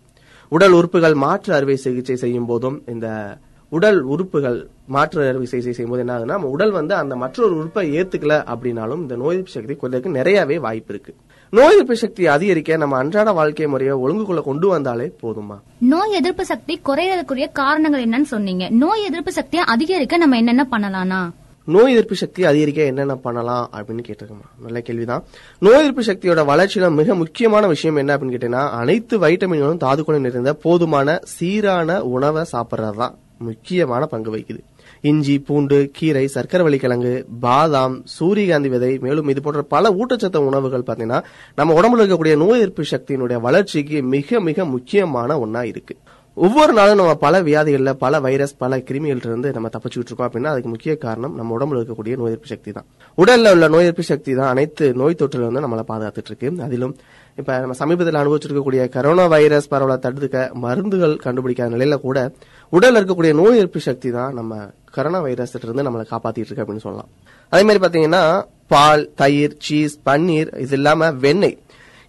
[0.51, 3.37] உடல் உறுப்புகள் மாற்று அறுவை சிகிச்சை செய்யும் போதும் இந்த
[3.71, 4.57] உடல் உறுப்புகள்
[4.95, 9.01] மாற்று அறுவை சிகிச்சை செய்யும் போது என்ன ஆகுதுன்னா நம்ம உடல் வந்து அந்த மற்றொரு உறுப்பை ஏத்துக்கல அப்படின்னாலும்
[9.05, 11.13] இந்த நோய் எதிர்ப்பு சக்தி குறைக்கு நிறையவே வாய்ப்பு இருக்கு.
[11.53, 15.57] நோய் எதிர்ப்பு சக்தி அதிகரிக்க நம்ம அன்றாட வாழ்க்கை முறையை ஒழுங்குக்குள்ள கொண்டு வந்தாலே போதுமா?
[15.93, 18.69] நோய் எதிர்ப்பு சக்தி குறையறதுக்குரிய காரணங்கள் என்னன்னு சொன்னீங்க.
[18.83, 21.21] நோய் எதிர்ப்பு சக்தியை அதிகரிக்க நம்ம என்னென்ன பண்ணலாம்னா
[21.67, 25.23] நோய் எதிர்ப்பு சக்தி அதிகரிக்க என்னென்ன பண்ணலாம் அப்படின்னு கேட்டிருக்கோமா நல்ல கேள்விதான்.
[25.59, 31.19] நோய் எதிர்ப்பு சக்தியோட வளர்ச்சியில மிக முக்கியமான விஷயம் என்ன அப்படின்னு கேட்டீங்கன்னா அனைத்து வைட்டமின்களும் தாதுக்குள்ள நிறைந்த போதுமான
[31.23, 34.59] சீரான உணவை சாப்பிட்றது தான் முக்கியமான பங்கு வகிக்குது.
[35.01, 41.23] இஞ்சி பூண்டு கீரை சர்க்கரை கிழங்கு பாதாம் சூரியகாந்தி விதை மேலும் இது போன்ற பல ஊட்டச்சத்து உணவுகள் பாத்தீங்கன்னா
[41.55, 45.97] நம்ம உடம்புல இருக்கக்கூடிய நோய் எதிர்ப்பு சக்தியினுடைய வளர்ச்சிக்கு மிக மிக முக்கியமான ஒண்ணா இருக்கு.
[46.37, 50.69] ஒவ்வொரு நாளும் நம்ம பல வியாதிகளில் பல வைரஸ் பல கிருமிகள் இருந்து நம்ம தப்பிச்சுக்கிட்டு இருக்கோம் அப்படின்னா அதுக்கு
[50.69, 52.85] முக்கிய காரணம் நம்ம உடம்புல இருக்கக்கூடிய நோய் எதிர்ப்பு சக்தி தான்.
[53.17, 56.61] உடல்ல உள்ள நோய் எதிர்ப்பு சக்தி தான் அனைத்து நோய் தொற்றுல இருந்து நம்மளை பாதுகாத்துட்டு இருக்கு.
[56.61, 56.95] அதிலும்
[57.35, 62.31] இப்ப நம்ம சமீபத்தில் அனுபவிச்சிருக்கக்கூடிய கரோனா வைரஸ் பரவலை தடுக்க மருந்துகள் கண்டுபிடிக்காத நிலையில கூட
[62.71, 67.09] உடல்ல இருக்கக்கூடிய நோய் எதிர்ப்பு சக்தி தான் நம்ம கரோனா வைரஸ் இருந்து நம்மளை காப்பாத்திட்டு இருக்கு அப்படின்னு சொல்லலாம்.
[67.49, 71.57] அதே மாதிரி பாத்தீங்கன்னா பால் தயிர் சீஸ் பன்னீர் இது இல்லாம வெண்ணெய்.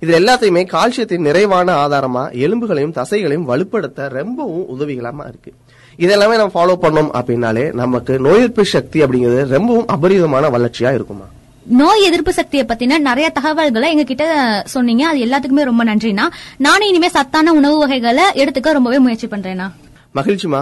[0.00, 5.52] இது எல்லாத்தையுமே கால்சியத்தின் நிறைவான ஆதாரமா எலும்புகளையும் தசைகளையும் வலுப்படுத்த ரொம்பவும் உதவிகரமா இருக்கு.
[5.98, 11.26] இதெல்லாமே நம்ம ஃபாலோ பண்ணோம் அப்படின்னாலே நமக்கு நோய் எதிர்ப்பு சக்தி அப்படிங்கிறது ரொம்பவும் அபரிதமான வளர்ச்சியா இருக்குமா?
[11.64, 14.24] நோய் எதிர்ப்பு சக்தியை பத்தின நிறைய தகவல்களை எங்க கிட்ட
[14.66, 15.06] சொன்னீங்க.
[15.06, 16.24] அது எல்லாத்துக்குமே ரொம்ப நன்றிண்ணா.
[16.56, 19.70] நானும் இனிமே சத்தான உணவு வகைகளை எடுத்துக்க ரொம்பவே முயற்சி பண்றேன்னா
[20.14, 20.60] மகிழ்ச்சிமா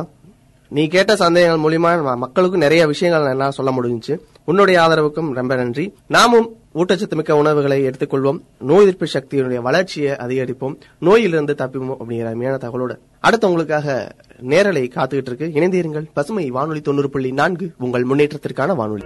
[0.68, 4.14] நீ கேட்ட சந்தேகங்கள் மூலியமா மக்களுக்கும் நிறைய விஷயங்கள் எல்லாம் சொல்ல முடிஞ்சுச்சு.
[4.44, 5.94] உன்னுடைய ஆதரவுக்கும் ரொம்ப நன்றி.
[6.06, 8.40] நாமும் ஊட்டச்சத்து மிக்க உணவுகளை எடுத்துக்கொள்வோம்.
[8.58, 10.76] நோய் எதிர்ப்பு சக்தியினுடைய வளர்ச்சியை அதிகரிப்போம்.
[10.98, 15.50] நோயிலிருந்து தப்பிப்போம் அப்படிங்கிற அருமையான தகவலோட அடுத்து உங்களுக்காக நேரலை காத்துக்கிட்டு இருக்கு.
[15.54, 16.06] இணைந்திருங்கள்.
[16.14, 19.02] பசுமை வானொலி தொண்ணூறு புள்ளி நான்கு உங்கள் முன்னேற்றத்திற்கான வானொலி.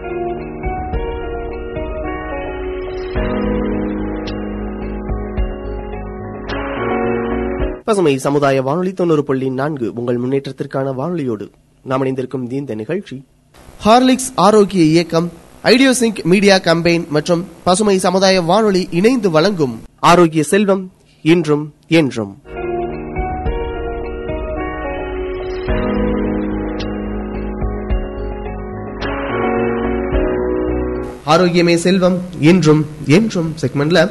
[7.84, 11.50] பசுமை சமுதாய வானொலி தொண்ணூறு புள்ளி நான்கு உங்கள் முன்னேற்றத்திற்கான வானொலியோடு
[11.84, 13.24] நாம் இணைந்திருக்கும் இந்த நிகழ்ச்சி.
[13.84, 15.30] ஹார்லிக்ஸ் ஆரோக்கிய இயக்கம்
[15.64, 20.92] ஐடியோசிங்க் மீடியா கம்பெயின் மற்றும் பசுமை சமுதாய வானொலி இணைந்து வழங்கும் ஆரோக்கிய செல்வம்
[21.22, 22.36] இன்றும் என்றும்.
[31.26, 34.10] ஆரோக்கியமே செல்வம் இன்றும் என்றும் செக்மெண்ட்ல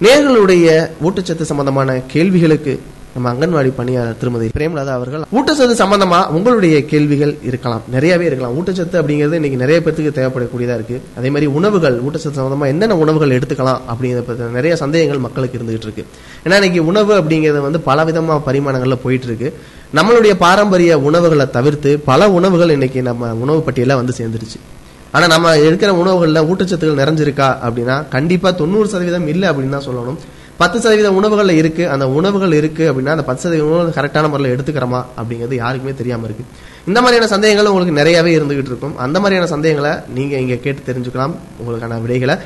[0.00, 0.66] நேர்களுடைய
[1.02, 2.80] ஊட்டச்சத்து சம்பந்தமான கேள்விகளுக்கு
[3.14, 7.82] நம்ம அங்கன்வாடி பணியாளர் திருமதி பிரேமலதா அவர்கள் ஊட்டச்சத்து சம்பந்தமா உங்களுடைய கேள்விகள் இருக்கலாம்.
[7.94, 8.54] நிறையவே இருக்கலாம்.
[8.58, 10.96] ஊட்டச்சத்து அப்படிங்கிறது இன்னைக்கு நிறைய பேருக்கு தேவைப்படக்கூடியதா இருக்கு.
[11.18, 16.04] அதே மாதிரி உணவுகள் ஊட்டச்சத்து சம்பந்தமா என்னென்ன உணவுகள் எடுத்துக்கலாம் அப்படிங்கிறத பத்தி நிறைய சந்தேகங்கள் மக்களுக்கு இருந்துகிட்டு இருக்கு.
[16.44, 19.50] ஏன்னா இன்னைக்கு உணவு அப்படிங்கிறது வந்து பல விதமா பரிமாணங்கள்ல போயிட்டு இருக்கு.
[19.98, 24.60] நம்மளுடைய பாரம்பரிய உணவுகளை தவிர்த்து பல உணவுகள் இன்னைக்கு நம்ம உணவு பட்டியல வந்து சேர்ந்துருச்சு.
[25.10, 30.20] ஆனா நம்ம எடுக்கிற உணவுகள்ல ஊட்டச்சத்துக்கள் நிறைஞ்சிருக்கா அப்படின்னா கண்டிப்பா தொண்ணூறு சதவீதம் இல்லை அப்படின்னு தான் சொல்லணும்.
[30.62, 31.84] பத்து சதவீத உணவுகள்ல இருக்கு.
[31.94, 36.44] அந்த உணவுகள் இருக்கு அப்படின்னா அந்த பத்து சதவீத உணவுகள் கரெக்டான முறையில் எடுத்துக்கிறோமா அப்படிங்கிறது யாருக்குமே தெரியாம இருக்கு.
[36.86, 38.96] இந்த மாதிரியான சந்தேகங்கள் உங்களுக்கு நிறையவே இருந்துகிட்டு இருக்கும்.
[38.96, 41.34] அந்த மாதிரியான சந்தேகங்களை நீங்க இங்க கேட்டு தெரிஞ்சுக்கலாம்.
[41.62, 42.36] உங்களுக்கான விடைகளை.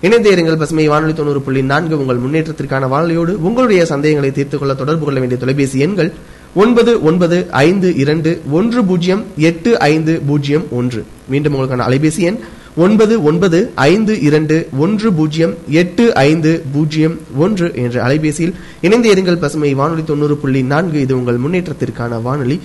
[0.00, 0.58] இணைந்து இருங்கள்.
[0.58, 5.40] பசுமை வானொலி தொண்ணூறு புள்ளி நான்கு உங்கள் முன்னேற்றத்திற்கான வானொலியோடு உங்களுடைய சந்தேகங்களை தீர்த்துக் கொள்ள தொடர்பு கொள்ள வேண்டிய
[5.40, 6.10] தொலைபேசி எண்கள்
[6.54, 11.04] ஒன்பது ஒன்பது ஐந்து இரண்டு ஒன்று பூஜ்ஜியம் எட்டு ஐந்து பூஜ்ஜியம் ஒன்று.
[11.28, 12.38] மீண்டும் உங்களுக்கான அலைபேசி எண்
[12.76, 19.74] ஒன்பது ஒன்பது ஐந்து இரண்டு ஒன்று பூஜ்ஜியம் எட்டு ஐந்து பூஜ்ஜியம் ஒன்று என்ற அலைபேசியில் இணைந்து இருங்கள் பசுமை
[19.74, 21.00] வானொலி தொண்ணூறு புள்ளி நான்கு.
[21.00, 22.60] இது உங்கள் முன்னேற்றத்திற்கான வானொலி.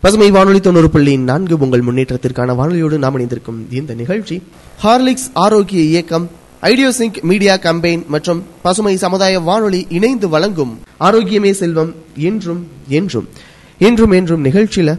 [0.00, 4.42] பசுமை வானொலி தொண்ணூறு புள்ளி நான்கு உங்கள் முன்னேற்றத்திற்கான வானொலியோடு நாம் இணைந்திருக்கும் இந்த நிகழ்ச்சி.
[4.84, 6.30] ஹார்லிக்ஸ் ஆரோக்கிய இயக்கம்
[6.62, 13.28] ஐடியோசிங்க் மீடியா கம்பெயின் மற்றும் பசுமை சமுதாய வானொலி இணைந்து வழங்கும் ஆரோக்கியமே செல்வம் என்றும் என்றும்
[13.78, 14.98] என்றும் என்றும் நிகழ்ச்சியில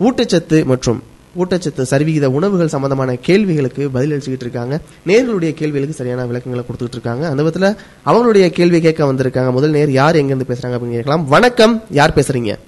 [0.00, 1.02] ஊட்டச்சத்து மற்றும்
[1.38, 4.80] ஊட்டச்சத்து சரிவிகித உணவுகள் சம்பந்தமான கேள்விகளுக்கு பதிலளிச்சுக்கிட்டு இருக்காங்க.
[5.06, 7.28] நேர்களுடைய கேள்விகளுக்கு சரியான விளக்கங்களை கொடுத்துட்டு இருக்காங்க.
[7.28, 9.50] அந்த விதத்துல அவங்களுடைய கேள்வி கேட்க வந்திருக்காங்க.
[9.50, 11.28] முதல் நேர் யார் எங்க இருந்து பேசுறாங்க அப்படின்னு கேட்கலாம்.
[11.28, 11.84] வணக்கம்.
[11.90, 12.58] யார் பேசுறீங்க?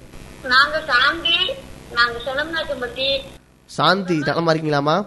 [0.47, 1.37] நாங்க சாந்தி.
[1.93, 3.19] நாங்க செலம்நாச்சம்பட்டி
[3.65, 4.17] சாந்தி.
[4.17, 5.05] நலமா இருக்கீங்களாமா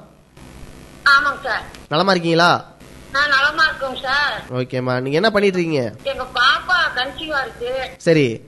[1.05, 1.65] ஆமாங்க சார்.
[1.89, 2.74] நலமா இருக்கீங்களா?
[3.15, 4.45] நலமா இருக்கோம் சார்.
[4.51, 5.01] ஓகேம்மா.
[5.01, 7.73] நீங்க என்ன பண்ணிட்டு இருக்கீங்க எங்க பாப்பா கன்சீவா இருக்கு.
[7.97, 8.41] சரி.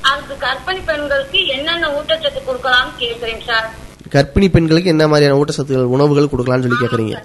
[0.00, 3.70] அதுக்கு கர்ப்பிணி பெண்களுக்கு என்னென்ன ஊட்டச்சத்து கொடுக்கலாம்னு கேக்குறேன் சார்.
[4.10, 7.16] கர்ப்பிணி பெண்களுக்கு என்ன மாதிரியான ஊட்டச்சத்துகள் உணவுகள் கொடுக்கலாம்னு சொல்லி கேக்குறீங்க.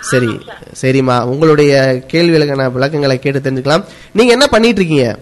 [0.00, 0.40] சரி.
[0.82, 1.24] சரிம்மா.
[1.24, 3.84] உங்களுடைய கேள்விகளுக்கான விளக்கங்களை கேட்டு தெரிஞ்சுக்கலாம்.
[4.12, 5.18] நீங்க என்ன பண்ணிட்டு இருக்கீங்க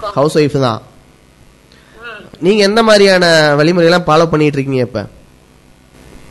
[0.00, 0.82] ஹவுஸ் ஒய்ஃப் தான்.
[2.38, 5.06] நீங்க எந்த மாதிரியான வழிமுறையெல்லாம் ஃபாலோ பண்ணிட்டு இருக்கீங்க இப்ப?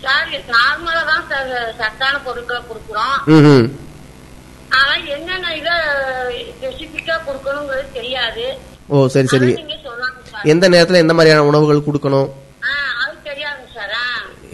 [0.04, 3.16] சார் நார்மலா தான் சார் சத்தான பொருட்களை கொடுக்குறோம்.
[3.36, 3.68] ம்
[4.72, 5.70] ஆனா என்னென்ன இத
[6.52, 8.46] ஸ்பெசிபிக்கா கொடுக்கணுங்கிறது தெரியாது.
[8.90, 9.50] ஓ சரி சரி.
[10.46, 12.30] எந்த நேரத்துல எந்த மாதிரியான உணவுகள் கொடுக்கணும்?
[12.64, 14.06] ஆ, அது தெரியாதுங்க சார் ஆ.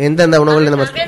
[0.08, 1.04] எந்தெந்த உணவுகள் இந்த மாதிரி?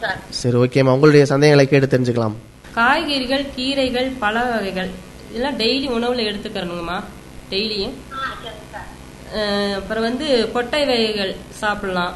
[0.00, 0.20] சார்.
[0.38, 2.36] சரி ஓகேம்மா உங்களுடைய சந்தேகங்களை கேட்டு தெரிஞ்சுக்கலாம்.
[2.74, 4.90] காய்கறிகள் கீரைகள் பழ வகைகள்
[5.30, 6.98] இதெல்லாம் டெய்லி உணவுல எடுத்துக்கிறணுங்கம்மா
[7.50, 7.94] டெய்லியும்
[9.78, 12.14] அப்புறம் வந்து கொட்டை வகைகள் சாப்பிடலாம்.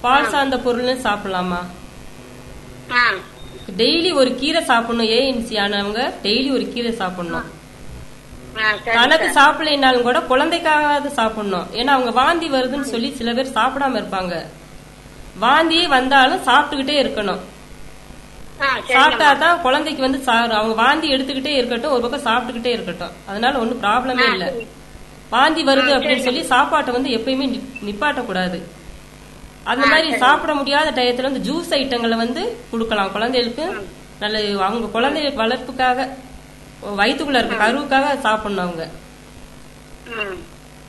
[0.00, 1.60] பால் சார்ந்த பொருளும் சாப்பிடலாமா?
[3.78, 5.10] டெய்லி ஒரு கீரை சாப்பிடணும்.
[5.18, 7.48] ஏஎன்சி ஆனவங்க டெய்லி ஒரு கீரை சாப்பிடணும்.
[8.84, 9.26] தனக்கு.
[9.40, 11.66] சாப்பிடலைனாலும் கூட குழந்தைக்காவது சாப்பிடணும்.
[11.72, 14.34] ஏன்னா அவங்க வாந்தி வருதுன்னு சொல்லி சில பேர் சாப்பிடாம இருப்பாங்க.
[15.44, 17.42] வாந்தியே வந்தாலும் சாப்பிட்டுக்கிட்டே இருக்கணும்.
[18.88, 21.92] சாப்பிட்டா தான் குழந்தைக்கு வந்து அவங்க வாந்தி எடுத்துக்கிட்டே இருக்கட்டும்.
[21.92, 23.14] ஒரு பக்கம் சாப்பிட்டுக்கிட்டே இருக்கட்டும்.
[23.26, 24.52] அதனால ஒன்றும் ப்ராப்ளமே இல்ல.
[25.32, 27.46] வாந்தி வருது அப்படின்னு சொல்லி சாப்பாட்டை வந்து எப்பயுமே
[27.88, 28.58] நிப்பாட்டக்கூடாது.
[29.70, 33.12] அந்த மாதிரி சாப்பிட முடியாத டயத்துல வந்து ஜூஸ் ஐட்டங்களை வந்து கொடுக்கலாம்.
[33.16, 33.66] குழந்தைகளுக்கு
[34.22, 34.38] நல்ல
[34.68, 36.08] அவங்க குழந்தை வளர்ப்புக்காக
[37.00, 38.84] வயிற்றுக்குள்ள இருக்க கருவுக்காக சாப்பிடணும் அவங்க.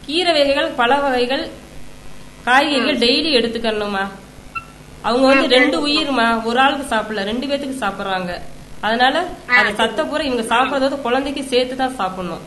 [0.06, 1.44] கீரை வகைகள் பழ வகைகள்
[2.48, 4.04] காய்கறிகள் டெய்லி எடுத்துக்கணுமா
[5.08, 6.26] அவங்க வந்து ரெண்டு உயிர்மா?
[6.50, 8.32] ஒரு ஆளுக்கு சாப்பிடல ரெண்டு பேத்துக்கு சாப்பிடுறாங்க.
[8.86, 9.16] அதனால
[9.58, 12.44] அந்த சத்த பூரா இவங்க சாப்பிடறது குழந்தைக்கு சேர்த்து தான் சாப்பிடணும்.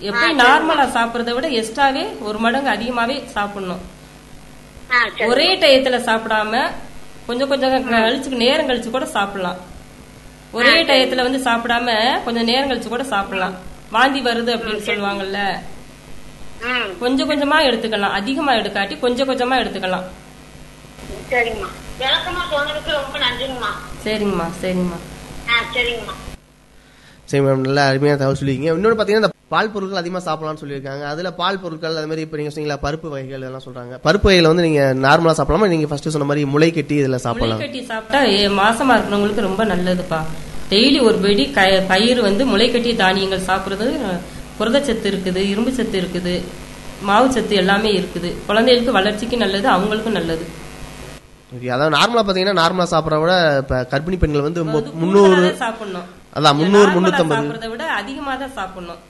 [0.00, 3.80] எப்படி நார்மலா சாப்பிடறத விட எக்ஸ்ட்ராவே ஒரு மடங்கு அதிகமாவே சாப்பிடணும்.
[4.92, 5.24] ஆ, சரி.
[5.24, 6.70] ஒரே டயத்துல சாப்பிடாம
[7.26, 9.56] கொஞ்சம் கொஞ்சம் கழிச்சு நேரம் கழிச்சு கூட சாப்பிடலாம்.
[10.52, 13.56] ஒரே டயத்துல வந்து சாப்பிடாம கொஞ்சம் நேரம் கழிச்சு கூட சாப்பிடலாம்.
[13.90, 15.58] வாந்தி வருது அப்படின்னு சொல்லுவாங்கல்ல.
[16.62, 18.10] ம், கொஞ்சம் கொஞ்சமா எடுத்துக்கலாம்.
[18.10, 20.04] அதிகமா எடுக்காட்டி கொஞ்சம் கொஞ்சமா எடுத்துக்கலாம்.
[24.04, 24.98] சரிங்கம்மா சரிங்கம்மா
[27.24, 28.74] சரி மேம் நல்ல அருமையான தகவல் சொல்லியிருக்கீங்க.
[28.74, 31.02] இன்னொன்று பார்த்தீங்கன்னா பால் பொருட்கள் அதிகமாக சாப்பிடலாம்னு சொல்லியிருக்காங்க.
[31.04, 34.62] அதில் பால் பொருட்கள் அது மாதிரி இப்போ நீங்கள் சொன்னீங்களா பருப்பு வகைகள் இதெல்லாம் சொல்கிறாங்க பருப்பு வகைகளை வந்து
[34.62, 35.68] நீங்கள் நார்மலாக சாப்பிடலாமா?
[35.68, 37.60] நீங்கள் ஃபர்ஸ்ட் சொன்ன மாதிரி முளை கட்டி இதில் சாப்பிடலாம்.
[37.60, 40.20] முளைக்கட்டி சாப்பிட்டா ஏ- மாசமா இருக்கிறவங்களுக்கு ரொம்ப நல்லதுப்பா.
[40.70, 41.44] டெய்லி ஒரு வெடி
[41.88, 43.86] பயிர் வந்து முளைக்கட்டி தானியங்கள் சாப்பிடுறது
[44.58, 46.34] புரதச்சத்து இருக்குது இரும்பு சத்து இருக்குது
[47.02, 48.28] மாவு சத்து எல்லாமே இருக்குது.
[48.46, 50.44] குழந்தைகளுக்கு வளர்ச்சிக்கு நல்லது அவங்களுக்கும் நல்லது.
[51.52, 54.60] ஓகே அதாவது நார்மலாக பார்த்தீங்கன்னா நார்மலாக சாப்பிட்றத விட இப்போ கர்ப்பிணி பெண்கள் வந்து
[55.02, 56.06] முந்நூறு சாப்பிடணும்.
[56.36, 59.02] அதான் முந்நூறு நார்மலா முந்நூற்றம்பது சாப்பிடுறத விட அதிகமா தான் சாப்பிடணும்.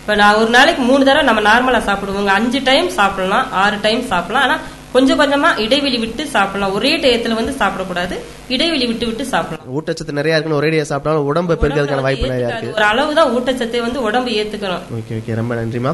[0.00, 4.44] இப்ப நான் ஒரு நாளைக்கு மூணு தடவை நம்ம நார்மலா சாப்பிடுவோங்க அஞ்சு டைம் சாப்பிடலாம் ஆறு டைம் சாப்பிடலாம்.
[4.46, 4.58] ஆனா
[4.94, 6.72] கொஞ்சம் கொஞ்சமா இடைவெளி விட்டு சாப்பிடலாம்.
[6.76, 8.14] ஒரே டயத்துல வந்து சாப்பிடக்கூடாது.
[8.54, 9.68] இடைவெளி விட்டு விட்டு சாப்பிடலாம்.
[9.76, 12.72] ஊட்டச்சத்து நிறையா இருக்குன்னு ஒரேடியாக சாப்பிட்டாலும் உடம்பு பெருக்கிறதுக்கான வாய்ப்பு நிறையா இருக்கு.
[12.78, 14.86] ஒரு அளவு தான் ஊட்டச்சத்தை வந்து உடம்பு ஏத்துக்கணும்.
[14.98, 15.34] Okay okay.
[15.40, 15.92] ரொம்ப நன்றிமா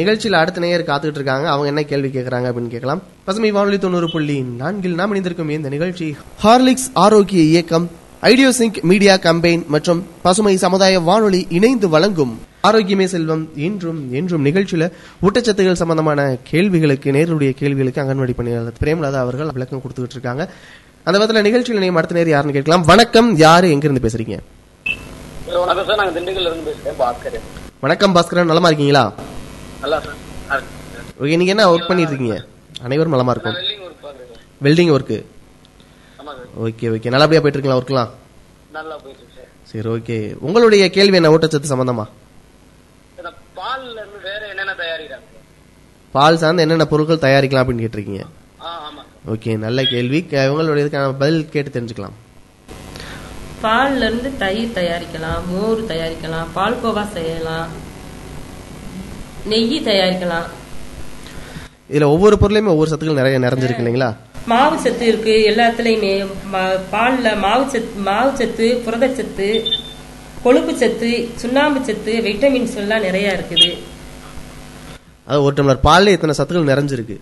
[0.00, 1.46] நிகழ்ச்சியில் அடுத்த நேயர் காத்துக்கிட்டு இருக்காங்க.
[1.54, 3.02] அவங்க என்ன கேள்வி கேட்கறாங்க அப்படின்னு கேட்கலாம்.
[3.24, 6.08] பசுமை வானொலி தொண்ணூறு புள்ளி நான்கில் நாம் இணைந்திருக்கும் இந்த நிகழ்ச்சி
[6.44, 7.86] ஹார்லிக்ஸ் ஆரோக்கிய இயக்கம்
[8.28, 12.32] ஐடியோசிங்க் மீடியா கம்பெயின் மற்றும் பசுமை சமுதாய வானொலி இணைந்து வழங்கும்
[12.68, 14.84] ஆரோக்கியமே செல்வம் என்றும் என்றும் நிகழ்ச்சியில
[15.22, 20.44] ஊட்டச்சத்துகள் சம்பந்தமான கேள்விகளுக்கு நேருடைய கேள்விகளுக்கு அங்கன்வாடி பணியாளர் பிரேமலதா அவர்கள் விளக்கம் கொடுத்துக்கிட்டு இருக்காங்க.
[21.06, 22.84] அந்த விதத்துல நிகழ்ச்சியில் நீங்க அடுத்த நேரம் யாருன்னு கேட்கலாம்.
[22.92, 23.28] வணக்கம்.
[23.44, 23.70] யாரு?
[23.74, 24.38] எங்க இருந்து பேசுறீங்க?
[25.64, 26.00] வணக்கம் சார்.
[26.00, 27.38] நாங்க திண்டுக்கல்ல இருந்து பேசுறேன் பாஸ்கர்
[27.80, 28.50] வணக்கம் பாஸ்கரன்.
[28.52, 29.04] நலமா இருக்கீங்களா?
[29.84, 30.64] நல்லா சார்.
[31.20, 32.38] ஓகே நீங்க என்ன ஒர்க் பண்ணிட்டு இருக்கீங்க?
[32.86, 33.56] அனைவரும் நலமா இருக்கும்.
[33.60, 34.42] வெல்டிங் ஒர்க் பாக்குறேன் சார்.
[34.66, 35.18] வெல்டிங் ஒர்க்கு
[36.20, 38.10] ஆமா சார் ஓகே ஓகே நல்லபடியா போயிட்டு இருக்கலாம் ஒர்க்லாம்
[38.76, 41.30] நல்லா போயிட்டு இருக்கு சார் சரி ஓகே உங்களுடைய கேள்வி என்ன?
[41.34, 42.04] ஊட்டச்சத்து சம்பந்தமா?
[43.58, 45.28] பால்ல இருந்து வேற என்னென்ன தயாரிக்கிறாங்க?
[46.14, 48.24] பால் சார்ந்து என்னென்ன பொருட்கள் தயாரிக்கலாம் அப்படின்னு கேட்டிருக்கீங்க.
[49.32, 50.18] ஓகே நல்ல கேள்வி.
[50.50, 52.16] உங்களுடைய இதுக்கான பதில் கேட்டு தெரிஞ்சுக்கலாம்.
[53.64, 57.70] பால்ல இருந்து தயிர் தயாரிக்கலாம் மோர் தயாரிக்கலாம் பால்கோவா செய்யலாம்
[59.52, 60.48] நெய்யி தயாரிக்கலாம்.
[61.90, 64.10] இதுல ஒவ்வொரு பொருளையுமே ஒவ்வொரு சத்துக்கள் நிறைய நிறைஞ்சிருக்கு இல்லைங்களா?
[64.46, 69.70] மாவு சத்து இருக்கு எல்லாத்துலயுமே ம- பால்ல மாவு சத்து மாவு சத்து புரதச்சத்து
[70.42, 73.78] கொழுப்பு சத்து சுண்ணாம்பு சத்து விட்டமின்ஸ் எல்லாம் நிறைய இருக்குது.
[75.26, 77.20] அது ஒரு டம்ளர் பால்ல இத்தனை சத்துக்கள் நிறைஞ்சிருக்கு.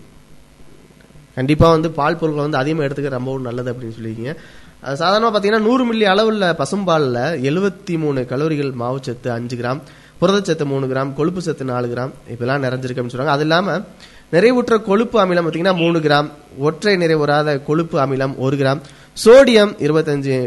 [1.35, 4.35] கண்டிப்பா வந்து பால் பொருட்கள் வந்து அதிகமாக எடுத்துக்க ரொம்பவும் நல்லது அப்படின்னு சொல்லியிருக்கீங்க.
[4.81, 9.81] அது சாதாரணமாக பார்த்தீங்கன்னா நூறு மில்லி அளவுள்ள பசும்பாலில் எழுபத்தி மூணு கலோரிகள் மாவுச்சத்து அஞ்சு கிராம்
[10.21, 13.35] புரதச்சத்து மூணு கிராம் கொழுப்பு சத்து நாலு கிராம் இப்பெல்லாம் நிறைஞ்சிருக்கு அப்படின்னு சொல்றாங்க.
[13.37, 13.83] அது இல்லாமல்
[14.31, 16.29] நிறைவுற்ற கொழுப்பு அமிலம் பார்த்தீங்கன்னா மூணு கிராம்
[16.67, 18.83] ஒற்றை நிறைவுறாத கொழுப்பு அமிலம் ஒரு கிராம்
[19.23, 20.37] சோடியம் இருபத்தஞ்சு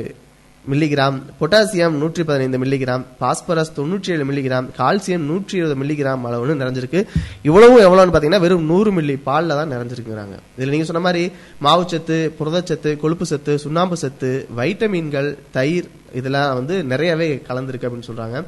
[0.65, 7.01] மில்லிகிராம் பொட்டாசியம் நூற்றி பதினைந்து மில்லிகிராம் பாஸ்பரஸ் தொண்ணூற்றி ஏழு மில்லிகிராம் கால்சியம் நூற்றி இருபது மில்லிகிராம் அளவுன்னு நிறைஞ்சிருக்கு.
[7.49, 11.23] இவ்வளவும் எவ்வளோன்னு பார்த்தீங்கன்னா வெறும் நூறு மில்லி பாலில் தான் நிறைஞ்சிருக்குறாங்க இதில் நீங்கள் சொன்ன மாதிரி
[11.67, 15.89] மாவுச்சத்து புரதச்சத்து கொழுப்பு சத்து சுண்ணாம்பு சத்து வைட்டமின்கள் தயிர்
[16.21, 18.41] இதெல்லாம் வந்து நிறையவே கலந்துருக்கு அப்படின்னு சொல்றாங்க.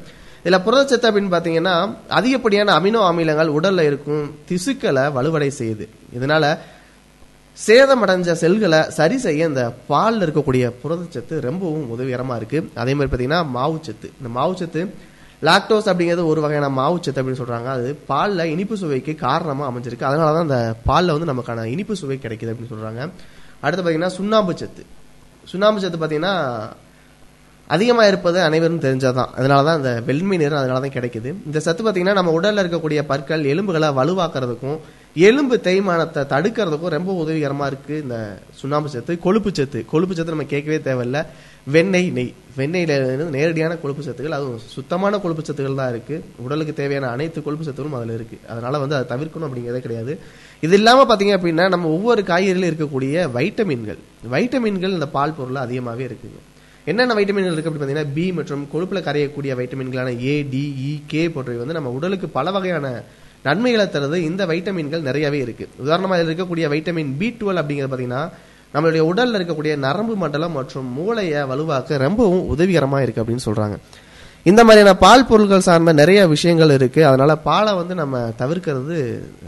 [0.43, 1.75] இதில் புரதச்சத்து அப்படின்னு பார்த்தீங்கன்னா
[2.17, 5.85] அதிகப்படியான அமினோ அமிலங்கள் உடலில் இருக்கும் திசுக்களை வலுவடை செய்யுது.
[6.17, 6.43] இதனால
[7.57, 12.59] சேதமடைஞ்ச செல்களை சரி செய்ய இந்த பாலில் இருக்கக்கூடிய புரதச்சத்து ரொம்பவும் உதவிகரமாக இருக்கு.
[12.81, 14.81] அதே மாதிரி பார்த்தீங்கன்னா மாவுச்சத்து இந்த மாவுச்சத்து
[15.47, 17.69] லாக்டோஸ் அப்படிங்கிறது ஒரு வகையான மாவுச்சத்து அப்படின்னு சொல்றாங்க.
[17.77, 20.09] அது பாலில் இனிப்பு சுவைக்கு காரணமாக அமைஞ்சிருக்கு.
[20.09, 23.03] அதனால தான் அந்த பாலில் வந்து நமக்கான இனிப்பு சுவை கிடைக்குது அப்படின்னு சொல்றாங்க.
[23.65, 24.83] அடுத்து பார்த்தீங்கன்னா சுண்ணாம்பு சத்து.
[25.51, 26.35] சுண்ணாம்பு சத்து பார்த்தீங்கன்னா
[27.75, 29.33] அதிகமாக இருப்பது அனைவரும் தெரிஞ்சாதான்.
[29.39, 31.29] அதனால தான் இந்த வெண்மை நிறம் அதனால தான் கிடைக்குது.
[31.49, 34.79] இந்த சத்து பார்த்தீங்கன்னா நம்ம உடலில் இருக்கக்கூடிய பற்கள் எலும்புகளை வலுவாக்குறதுக்கும்
[35.27, 38.17] எலும்பு தேய்மானத்தை தடுக்கிறதுக்கும் ரொம்ப உதவிகரமாக இருக்குது இந்த
[38.59, 39.79] சுண்ணாம்பு சத்து கொழுப்பு சத்து.
[39.93, 41.19] கொழுப்பு சத்து நம்ம கேட்கவே தேவையில்ல.
[41.75, 42.29] வெண்ணெய் நெய்.
[42.59, 47.65] வெண்ணெயில் இருந்து நேரடியான கொழுப்பு சத்துக்கள் அதுவும் சுத்தமான கொழுப்பு சத்துக்கள் தான் இருக்குது உடலுக்கு தேவையான அனைத்து கொழுப்பு
[47.67, 50.13] சத்துகளும் அதில் இருக்குது அதனால் வந்து அதை தவிர்க்கணும் அப்படிங்கிறதே கிடையாது.
[50.65, 53.99] இது இல்லாமல் பார்த்தீங்க அப்படின்னா நம்ம ஒவ்வொரு காய்கறியிலும் இருக்கக்கூடிய வைட்டமின்கள்.
[54.35, 56.39] வைட்டமின்கள் இந்த பால் பொருளில் அதிகமாகவே இருக்குங்க.
[56.89, 61.57] என்னென்ன வைட்டமின்கள் இருக்குது அப்படின்னு பார்த்தீங்கன்னா பி மற்றும் கொழுப்பில் கரையக்கூடிய வைட்டமின்களான ஏ டி இ கே போன்றவை
[61.63, 62.87] வந்து நம்ம உடலுக்கு பல வகையான
[63.47, 64.17] நன்மைகளை தருது.
[64.29, 68.23] இந்த வைட்டமின்கள் நிறையவே இருக்குது உதாரணமாக இதில் இருக்கக்கூடிய வைட்டமின் பி டுவெல் அப்படிங்கிறது பார்த்தீங்கன்னா
[68.73, 73.77] நம்மளுடைய உடலில் இருக்கக்கூடிய நரம்பு மண்டலம் மற்றும் மூளையை வலுவாக்க ரொம்பவும் உதவிகரமாக இருக்குது அப்படின்னு சொல்கிறாங்க
[74.49, 78.97] இந்த மாதிரியான பால் பொருட்கள் சார்ந்த நிறைய விஷயங்கள் இருக்குது அதனால் பாலை வந்து நம்ம தவிர்க்கிறது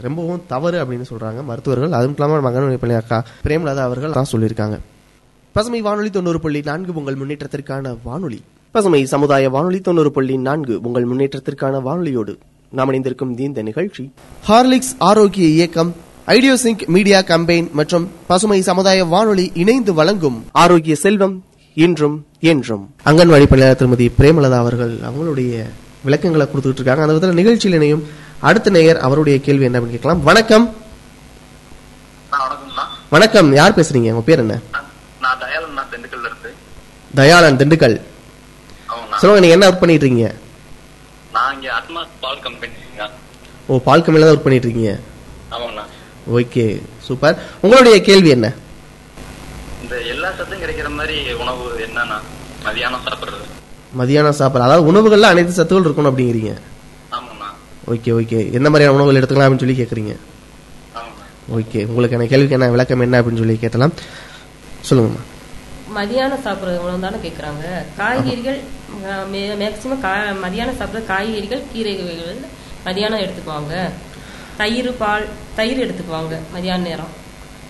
[0.06, 1.96] ரொம்பவும் தவறு அப்படின்னு சொல்கிறாங்க மருத்துவர்கள்.
[1.98, 4.78] அதுவும் இல்லாமல் மகனுடைய பிள்ளை அக்கா பிரேமலதா அவர்கள் தான் சொல்லியிருக்காங்க.
[5.52, 8.38] பசுமை வானொலி தொண்ணூறு புள்ளி நான்கு உங்கள் முன்னேற்றத்திற்கான வானொலி.
[8.70, 12.34] பசுமை சமுதாய வானொலி தொண்ணூறு புள்ளி நான்கு உங்கள் முன்னேற்றத்திற்கான வானொலியோடு
[12.70, 14.12] நாம் இணைந்திருக்கும் இந்த நிகழ்ச்சி.
[14.48, 15.90] ஹார்லிக்ஸ் ஆரோக்கிய இயக்கம்
[16.26, 22.84] ஐடியோசிங்க் மீடியா கம்பெயின் மற்றும் பசுமை சமுதாய வானொலி இணைந்து வழங்கும் ஆரோக்கிய செல்வம் இன்றும் என்றும்.
[23.04, 25.52] அங்கன்வாடி பணியாளர் திருமதி பிரேமலதா அவர்கள் அவங்களுடைய
[26.04, 28.04] விளக்கங்களை கொடுத்துட்டு இருக்காங்க அந்த விதத்தில் நிகழ்ச்சியில் இணையும்
[28.40, 30.22] அடுத்த நேயர் அவருடைய கேள்வி என்ன கேட்கலாம்.
[30.22, 30.66] வணக்கம்.
[33.10, 33.54] வணக்கம்.
[33.54, 34.10] யார் பேசுறீங்க?
[34.12, 34.60] உங்க பேர் என்ன
[35.20, 36.50] நான் தயாளண்ணா திண்டுக்கல்ல இருந்து
[37.18, 37.96] தயாளன் திண்டுக்கல்.
[39.20, 40.28] சொல்லுங்க நீங்க என்ன ஒர்க் பண்ணிட்டு இருக்கீங்க?
[41.34, 43.08] நான் இங்க அட்மாஸ் பால் கம்பெனிங்க
[43.68, 44.92] ஓ பால் கம்பெனில தான் ஒர்க் பண்ணிட்டு இருக்கீங்க?
[45.54, 45.84] ஆமாண்ணா
[46.38, 46.64] ஓகே
[47.06, 47.36] சூப்பர்.
[47.64, 48.48] உங்களுடைய கேள்வி என்ன?
[49.82, 52.18] இந்த எல்லா சத்தும் கிடைக்கிற மாதிரி உணவு என்னன்னா
[52.66, 53.46] மதியானம் சாப்பிடுறது.
[54.00, 56.52] மதியானம் சாப்பாடு அதாவது உணவுகள்ல அனைத்து சத்துக்கள் இருக்கணும் அப்படிங்கிறீங்க.
[57.16, 57.48] ஆமாண்ணா
[57.94, 58.40] ஓகே ஓகே.
[58.58, 60.14] எந்த மாதிரியான உணவுகள் எடுத்துக்கலாம் அப்படின்னு சொல்லி கேக்குறீங்க?
[61.58, 63.94] ஓகே உங்களுக்கு என்ன கேள்விக்கு என்ன விளக்கம் என்ன அப்படின்னு சொல்லி கேட்டலாம்.
[64.88, 65.22] சொல்லுங்கம்மா.
[65.96, 67.64] மதியானம் சாப்பிடுற உணவு தானே கேக்குறாங்க.
[67.96, 68.60] காய்கறிகள்
[69.32, 70.02] மேக்சிமம்
[70.44, 72.40] மதியானம் சாப்பிடுற காய்கறிகள் கீரை வகைகள்
[72.86, 73.90] மதியானம் எடுத்துக்குவாங்க.
[74.56, 75.24] தயிர் பால்
[75.54, 77.12] தயிர் எடுத்துக்குவாங்க மதியான நேரம்.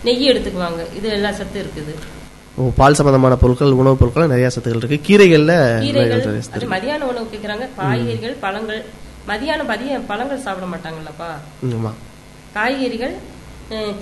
[0.05, 0.97] நெய் எடுத்துக்குவாங்க.
[0.97, 1.95] இது எல்லா சத்து இருக்குது.
[2.55, 5.01] ஓ பால் சம்பந்தமான பொருட்கள் உணவுப் பொருட்கள் நிறைய சத்துக்கள் இருக்கு.
[5.07, 6.43] கீரைகள்ல கீரைகள்.
[6.75, 7.69] மதியான உணவு கேக்குறாங்க.
[7.77, 8.85] காய்கறிகள் பழங்கள்.
[9.29, 11.31] மதியானம் மதிய பழங்கள் சாப்பிட மாட்டாங்கல்லப்பா.
[12.53, 13.15] காய்கறிகள்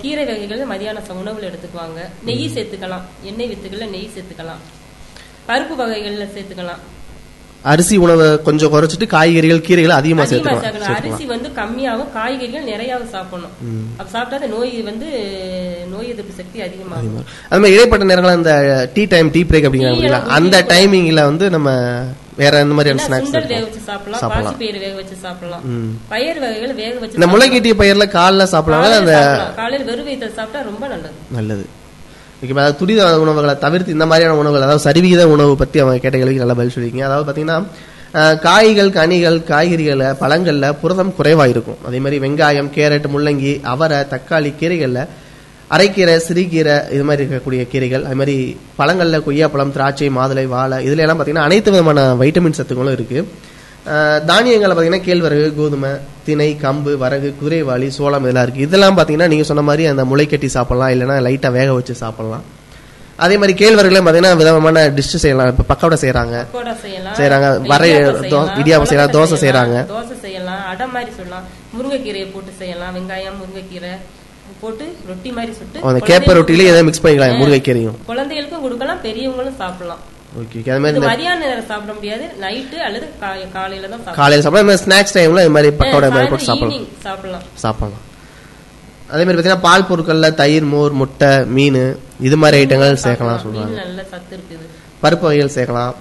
[0.01, 1.99] கீரை வகைகள் மதியான உணவுல எடுத்துக்குவாங்க.
[2.23, 3.05] நெய் சேர்த்துக்கலாம்.
[3.23, 4.63] எண்ணெய் வித்துக்கள்ல நெய் சேர்த்துக்கலாம்.
[5.47, 6.81] பருப்பு வகைகள்ல சேர்த்துக்கலாம்.
[7.71, 10.95] அரிசி உணவை கொஞ்சம் குறைச்சிட்டு காய்கறிகள் கீரைகள் அதிகமா சேர்த்துக்கலாம்.
[10.95, 13.53] அரிசி வந்து கம்மியாகும் காய்கறிகள் நிறையாவும் சாப்பிடணும்.
[13.97, 15.07] அப்ப சாப்பிட்டா அந்த நோய் வந்து
[15.91, 17.25] நோய் எதிர்ப்பு சக்தி அதிகமாகும்.
[17.49, 21.49] அது மாதிரி இடைப்பட்ட நேரங்கள் இந்த டீ டைம் டீ பிரேக் அப்படிங்கிற Tea எல்லாம் அந்த டைமிங்ல வந்து
[21.49, 21.69] நம்ம
[22.41, 25.63] வேற எந்த மாதிரியான ஸ்நாக்ஸ் வேக வச்சு சாப்பிடலாம் பாசி பயிர் வேக வச்சு சாப்பிடலாம்.
[26.11, 29.15] பயிர் வகைகள் வேக வச்சு இந்த முளைக்கீட்டிய பயிர்ல காலைல சாப்பிடலாம் அந்த.
[29.57, 31.15] காலையில வெறும் வயிற்றுல சாப்பிட்டா ரொம்ப நல்லது.
[31.31, 31.65] நல்லது.
[32.41, 36.43] ஓகே அதாவது துரித உணவுகளை தவிர்த்து இந்த மாதிரியான உணவுகள் அதாவது சரிவிகித உணவு பத்தி அவங்க கேட்ட கேள்விக்கு
[36.43, 37.07] நல்லா பதில் சொல்லிருக்கீங்க.
[37.09, 37.57] அதாவது பாத்தீங்கன்னா
[38.13, 41.77] அஹ், காய்கள் கனிகள் காய்கறிகளை பழங்கள்ல புரதம் குறைவா இருக்கும்.
[41.85, 45.01] அதே மாதிரி வெங்காயம் கேரட் முள்ளங்கி அவரை தக்காளி கீரைகள்ல
[45.71, 48.35] அரைக்கீரை சிறுகீரை இது மாதிரி இருக்கக்கூடிய கீரைகள் அது மாதிரி
[48.79, 53.19] பழங்கள்ல கொய்யாப்பழம் திராட்சை மாதுளை வாழை இதுல எல்லாம் பாத்தீங்கன்னா அனைத்து விதமான வைட்டமின் சத்துக்களும் இருக்கு.
[53.91, 55.91] அஹ், தானியங்களை பாத்தீங்கன்னா கேழ்வரகு கோதுமை
[56.25, 58.61] திணை கம்பு வரகு குதிரைவாளி சோளம் இதெல்லாம் இருக்கு.
[58.61, 62.43] இதெல்லாம் பாத்தீங்கன்னா நீங்க சொன்ன மாதிரி அந்த முளைக்கட்டி சாப்பிடலாம் இல்லைன்னா லைட்டா வேக வச்சு சாப்பிடலாம்.
[63.19, 65.47] அதே மாதிரி கேழ்வரகுல பாத்தீங்கன்னா விதமான டிஷ் செய்யலாம்.
[65.47, 67.15] இப்ப பக்கோடா செய்யறாங்க பக்கோடா செய்யலாம்.
[67.15, 67.89] செய்யறாங்க வரை
[68.61, 70.61] இடியாப்பம் செய்யலாம், தோசை செய்யறாங்க தோசை செய்யலாம்.
[70.71, 71.45] அடை மாதிரி சொல்லலாம்.
[71.75, 72.95] முருங்கைக்கீரையை போட்டு செய்யலாம்.
[72.97, 73.93] வெங்காயம் முருங்கைக்கீரை.
[74.61, 79.99] போட்டு ரொட்டி மாதிரி சுட்டு அந்த கேப்ப ரொட்டிலே எதாவது மிக்ஸ் பண்ணிக்கலாம் முருங்கைக்கீரையும் குழந்தைகளுக்கும் கொடுக்கலாம் பெரியவங்களும் சாப்பிடலாம்.
[80.39, 82.23] ஓகே ஓகே அது மாதிரி இந்த மதியான நேரம் சாப்பிட முடியாது.
[82.41, 84.79] நைட்டு அல்லது காலை- காலையில தான் காலையில சாப்பிடலாம்.
[84.79, 86.85] இந்த ஸ்நாக்ஸ் டைம்ல இது மாதிரி பக்கோடா மாதிரி போட்டு சாப்பிடலாம்.
[87.01, 87.41] சாப்பிடலாம்.
[87.53, 88.09] சாப்பிடலாம்.
[89.09, 93.95] அதே மாதிரி பாத்தீங்கன்னா பால் பொருட்கள்ல தயிர் மோர் முட்டை மீன் இது மாதிரி ஐட்டங்கள் சேர்க்கலாம் சொல்றாங்க.
[94.31, 94.65] இருக்குது.
[95.03, 95.93] பருப்பு வகைகள் சேர்க்கலாம்.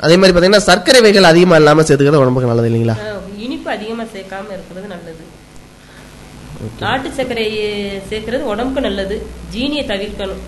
[0.00, 2.96] அதே மாதிரி பாத்தீங்கன்னா சர்க்கரை வகைகள் அதிகமா இல்லாம சேர்த்துக்கிறது உடம்புக்கு நல்லது இல்லைங்களா?
[3.36, 5.15] இனிப்பு அதிகமா சேர்க்காம இருக்கிறது நல்லது.
[6.82, 7.46] நாட்டு சர்க்கரை
[8.10, 9.16] சேர்க்கிறது உடம்புக்கு நல்லது
[9.54, 10.42] ஜீனியை தவிர்க்கணும்.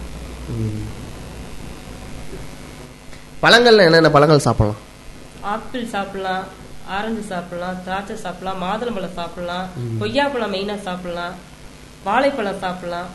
[3.42, 4.81] பழங்கள்ல என்னென்ன பழங்கள் சாப்பிடலாம்?
[5.54, 6.44] ஆப்பிள் சாப்பிடலாம்
[6.96, 9.66] ஆரஞ்சு சாப்பிடலாம் திராட்சை சாப்பிடலாம் மாதுளம்பழம் சாப்பிடலாம்
[10.00, 11.35] கொய்யாப்பழம் மெயினா சாப்பிடலாம்
[12.07, 13.09] வாழைப்பழம் சாப்பிடலாம்.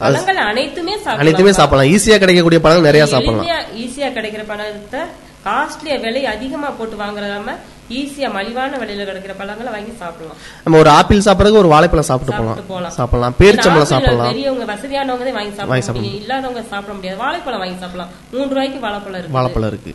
[0.00, 1.90] பழங்கள் அனைத்துமே அனைத்துமே சாப்பிடலாம்.
[1.94, 3.66] ஈஸியா கிடைக்கக்கூடிய பழங்கள் நிறைய சாப்பிடலாம்.
[3.84, 5.00] ஈஸியா கிடைக்கிற பழத்தை
[5.46, 7.54] காஸ்ட்லியா விலை அதிகமா போட்டு வாங்குறாம
[7.90, 10.36] ஈஸியா மலிவான விலையில கிடைக்கிற பழங்களை வாங்கி சாப்பிடலாம்.
[10.64, 12.90] நம்ம ஒரு ஆப்பிள் சாப்பிடறதுக்கு ஒரு வாழைப்பழம் சாப்பிட்டு போலாம்.
[12.90, 13.34] சாப்பிடலாம்.
[13.38, 14.26] பேரிச்சம்பழம் சாப்பிடலாம்.
[14.26, 17.18] பெரியவங்க வசதியானவங்க வாங்கி வாங்கி சாப்பிட முடியும் இல்லாதவங்க சாப்பிட முடியாது.
[17.18, 18.12] வாழைப்பழம் வாங்கி சாப்பிடலாம்.
[18.32, 19.94] மூன்று ரூபாய்க்கு வாழைப்பழம் இருக்கு வாழைப்பழம் இருக்கு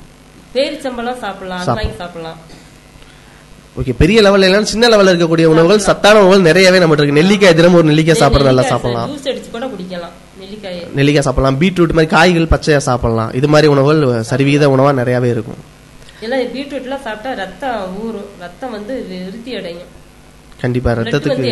[0.53, 1.57] பேரிச்சம்பழம் சாப்பிடலாம்.
[1.57, 1.75] அது சாப்பிடலாம்.
[1.75, 2.37] வாங்கி சாப்பிடலாம்.
[3.79, 7.21] ஓகே பெரிய லெவல்ல இல்லைன்னா சின்ன லெவல்ல இருக்கக்கூடிய உணவுகள் சத்தான உணவுகள் நிறையவே நம்ம இருக்கு.
[7.21, 9.09] நெல்லிக்காய் தினமும் ஒரு நெல்லிக்காய் சாப்பிட நல்லா சாப்பிடலாம்.
[9.11, 10.13] குடிக்கலாம்.
[10.41, 10.83] நெல்லிக்காயை.
[10.95, 11.61] நெல்லிக்காய் சாப்பிடலாம்.
[11.61, 13.33] பீட்ரூட் மாதிரி காய்கள் பச்சையா சாப்பிடலாம்.
[13.33, 15.73] இது மாதிரி உணவுகள் சரிவிகித உணவா நிறையவே இருக்கும்.
[16.25, 18.29] எல்லாம் பீட்ரூட்லாம் சாப்பிட்டா ரத்தம் ஊறும்.
[18.39, 19.91] ரத்தம் வந்து விருத்தி அடையும்.
[20.61, 21.47] கண்டிப்பா ரத்தத்துக்கு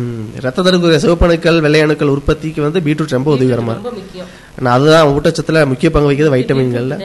[0.00, 4.00] ம், ரத்தத்திற்கு சிவப்பணுக்கள் வெள்ளையணுக்கள் உற்பத்திக்கு வந்து பீட்ரூட் ரொம்ப உதவிகரமா ரொம்ப இருக்கு.
[4.00, 4.28] முக்கியம்.
[4.58, 6.96] ஆனா அதுதான் ஊட்டச்சத்துல முக்கிய பங்கு வகிக்கிறது வைட்டமின்கள்ல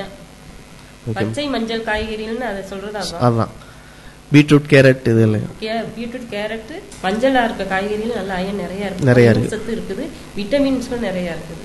[1.13, 3.51] பச்சை மஞ்சள் காய்கறிகள்னு அதை சொல்றது அதான்.
[4.33, 5.39] பீட்ரூட் கேரட் இது இல்லை.
[5.97, 6.71] பீட்ரூட் கேரட்
[7.03, 9.05] மஞ்சளா இருக்க காய்கறிகள் நல்ல அயன் நிறைய இருக்கு.
[9.05, 9.51] நிறைய இருக்கு.
[9.55, 10.03] சத்து இருக்குது.
[10.37, 11.63] விட்டமின்ஸ்களும் நிறைய இருக்குது.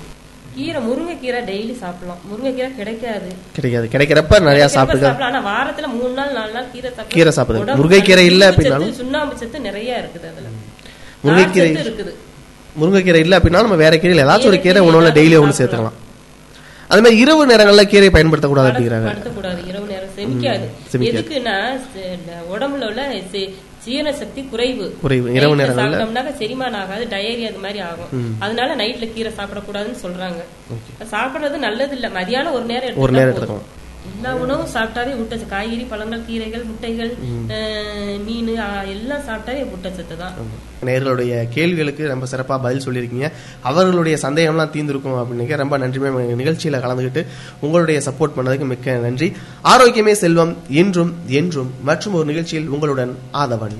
[0.54, 2.20] கீரை முருங்கைக்கீரை டெய்லி சாப்பிடலாம்.
[2.30, 3.28] முருங்கைக்கீரை கிடைக்காது.
[3.54, 3.88] கிடைக்காது.
[3.92, 5.20] கிடைக்கிறப்ப நிறைய சாப்பிடலாம்.
[5.20, 7.36] ஆனா வாரத்துல மூணு நாள் நாலு நாள் கீரை சாப்பிடலாம்.
[7.36, 7.58] கீரை.
[7.60, 10.48] உடம்புக்கு முருங்கைக்கீரை இல்ல அப்படின்னாலும் சுண்ணாம்பு சத்து நிறைய இருக்குது அதுல.
[11.24, 12.14] முருங்கைக்கீரை இருக்குது.
[12.80, 16.02] முருங்கைக்கீரை இல்ல அப்படின்னா நம்ம வேற கீரையில் ஏதாச்சும் ஒரு கீரை கீரை உணவுல டெய்லி ஒன்று சேர்த்துக்கலாம்.
[16.88, 19.10] அது மாதிரி இரவு நேரங்கள்ல கீரையை பயன்படுத்தக்கூடாது அப்படிங்கிறாங்க.
[19.10, 19.66] படுத்தக்கூடாது.
[19.66, 20.66] இரவு நேரம் செமிக்காது.
[20.92, 21.80] எதுக்குன்னா
[22.52, 23.08] உடம்புல உள்ள
[23.84, 24.96] சி- ஜீரண சக்தி குறைவு.
[25.00, 25.32] குறைவு.
[25.32, 28.36] இரவு சாப்பிட்டோம்னாக்க செரிமானம் ஆகாது டயரி அது மாதிரி ஆகும்.
[28.38, 30.44] அதனால நைட்ல கீரை சாப்பிடக்கூடாதுன்னு சொல்றாங்க.
[31.10, 33.82] சாப்பிடுறது நல்லது இல்ல மதியானம் ஒரு நேரம் ஒரு நேரம் எடுத்துக்கிட்டா போதும்.
[34.12, 37.12] எல்லா உணவும் சாப்பிட்டாவே ஊட்டச்சத்து காய்கறி பழங்கள் கீரைகள் முட்டைகள்
[38.26, 38.50] மீன்
[38.94, 40.34] எல்லாம் சாப்பிட்டாவே ஊட்டச்சத்து தான்.
[40.88, 43.30] நேர்களுடைய கேள்விகளுக்கு ரொம்ப சிறப்பா பதில் சொல்லியிருக்கீங்க.
[43.70, 46.20] அவர்களுடைய சந்தேகம்லாம் தீர்ந்திருக்கும் அப்படின்னு ரொம்ப நன்றி மேம்.
[46.42, 47.24] நிகழ்ச்சியில கலந்துக்கிட்டு
[47.60, 49.30] உங்களுடைய சப்போர்ட் பண்ணதுக்கு மிக்க நன்றி.
[49.72, 53.76] ஆரோக்கியமே செல்வம் என்றும் என்றும் மற்றும் ஒரு நிகழ்ச்சியில் உங்களுடன் ஆதவன்.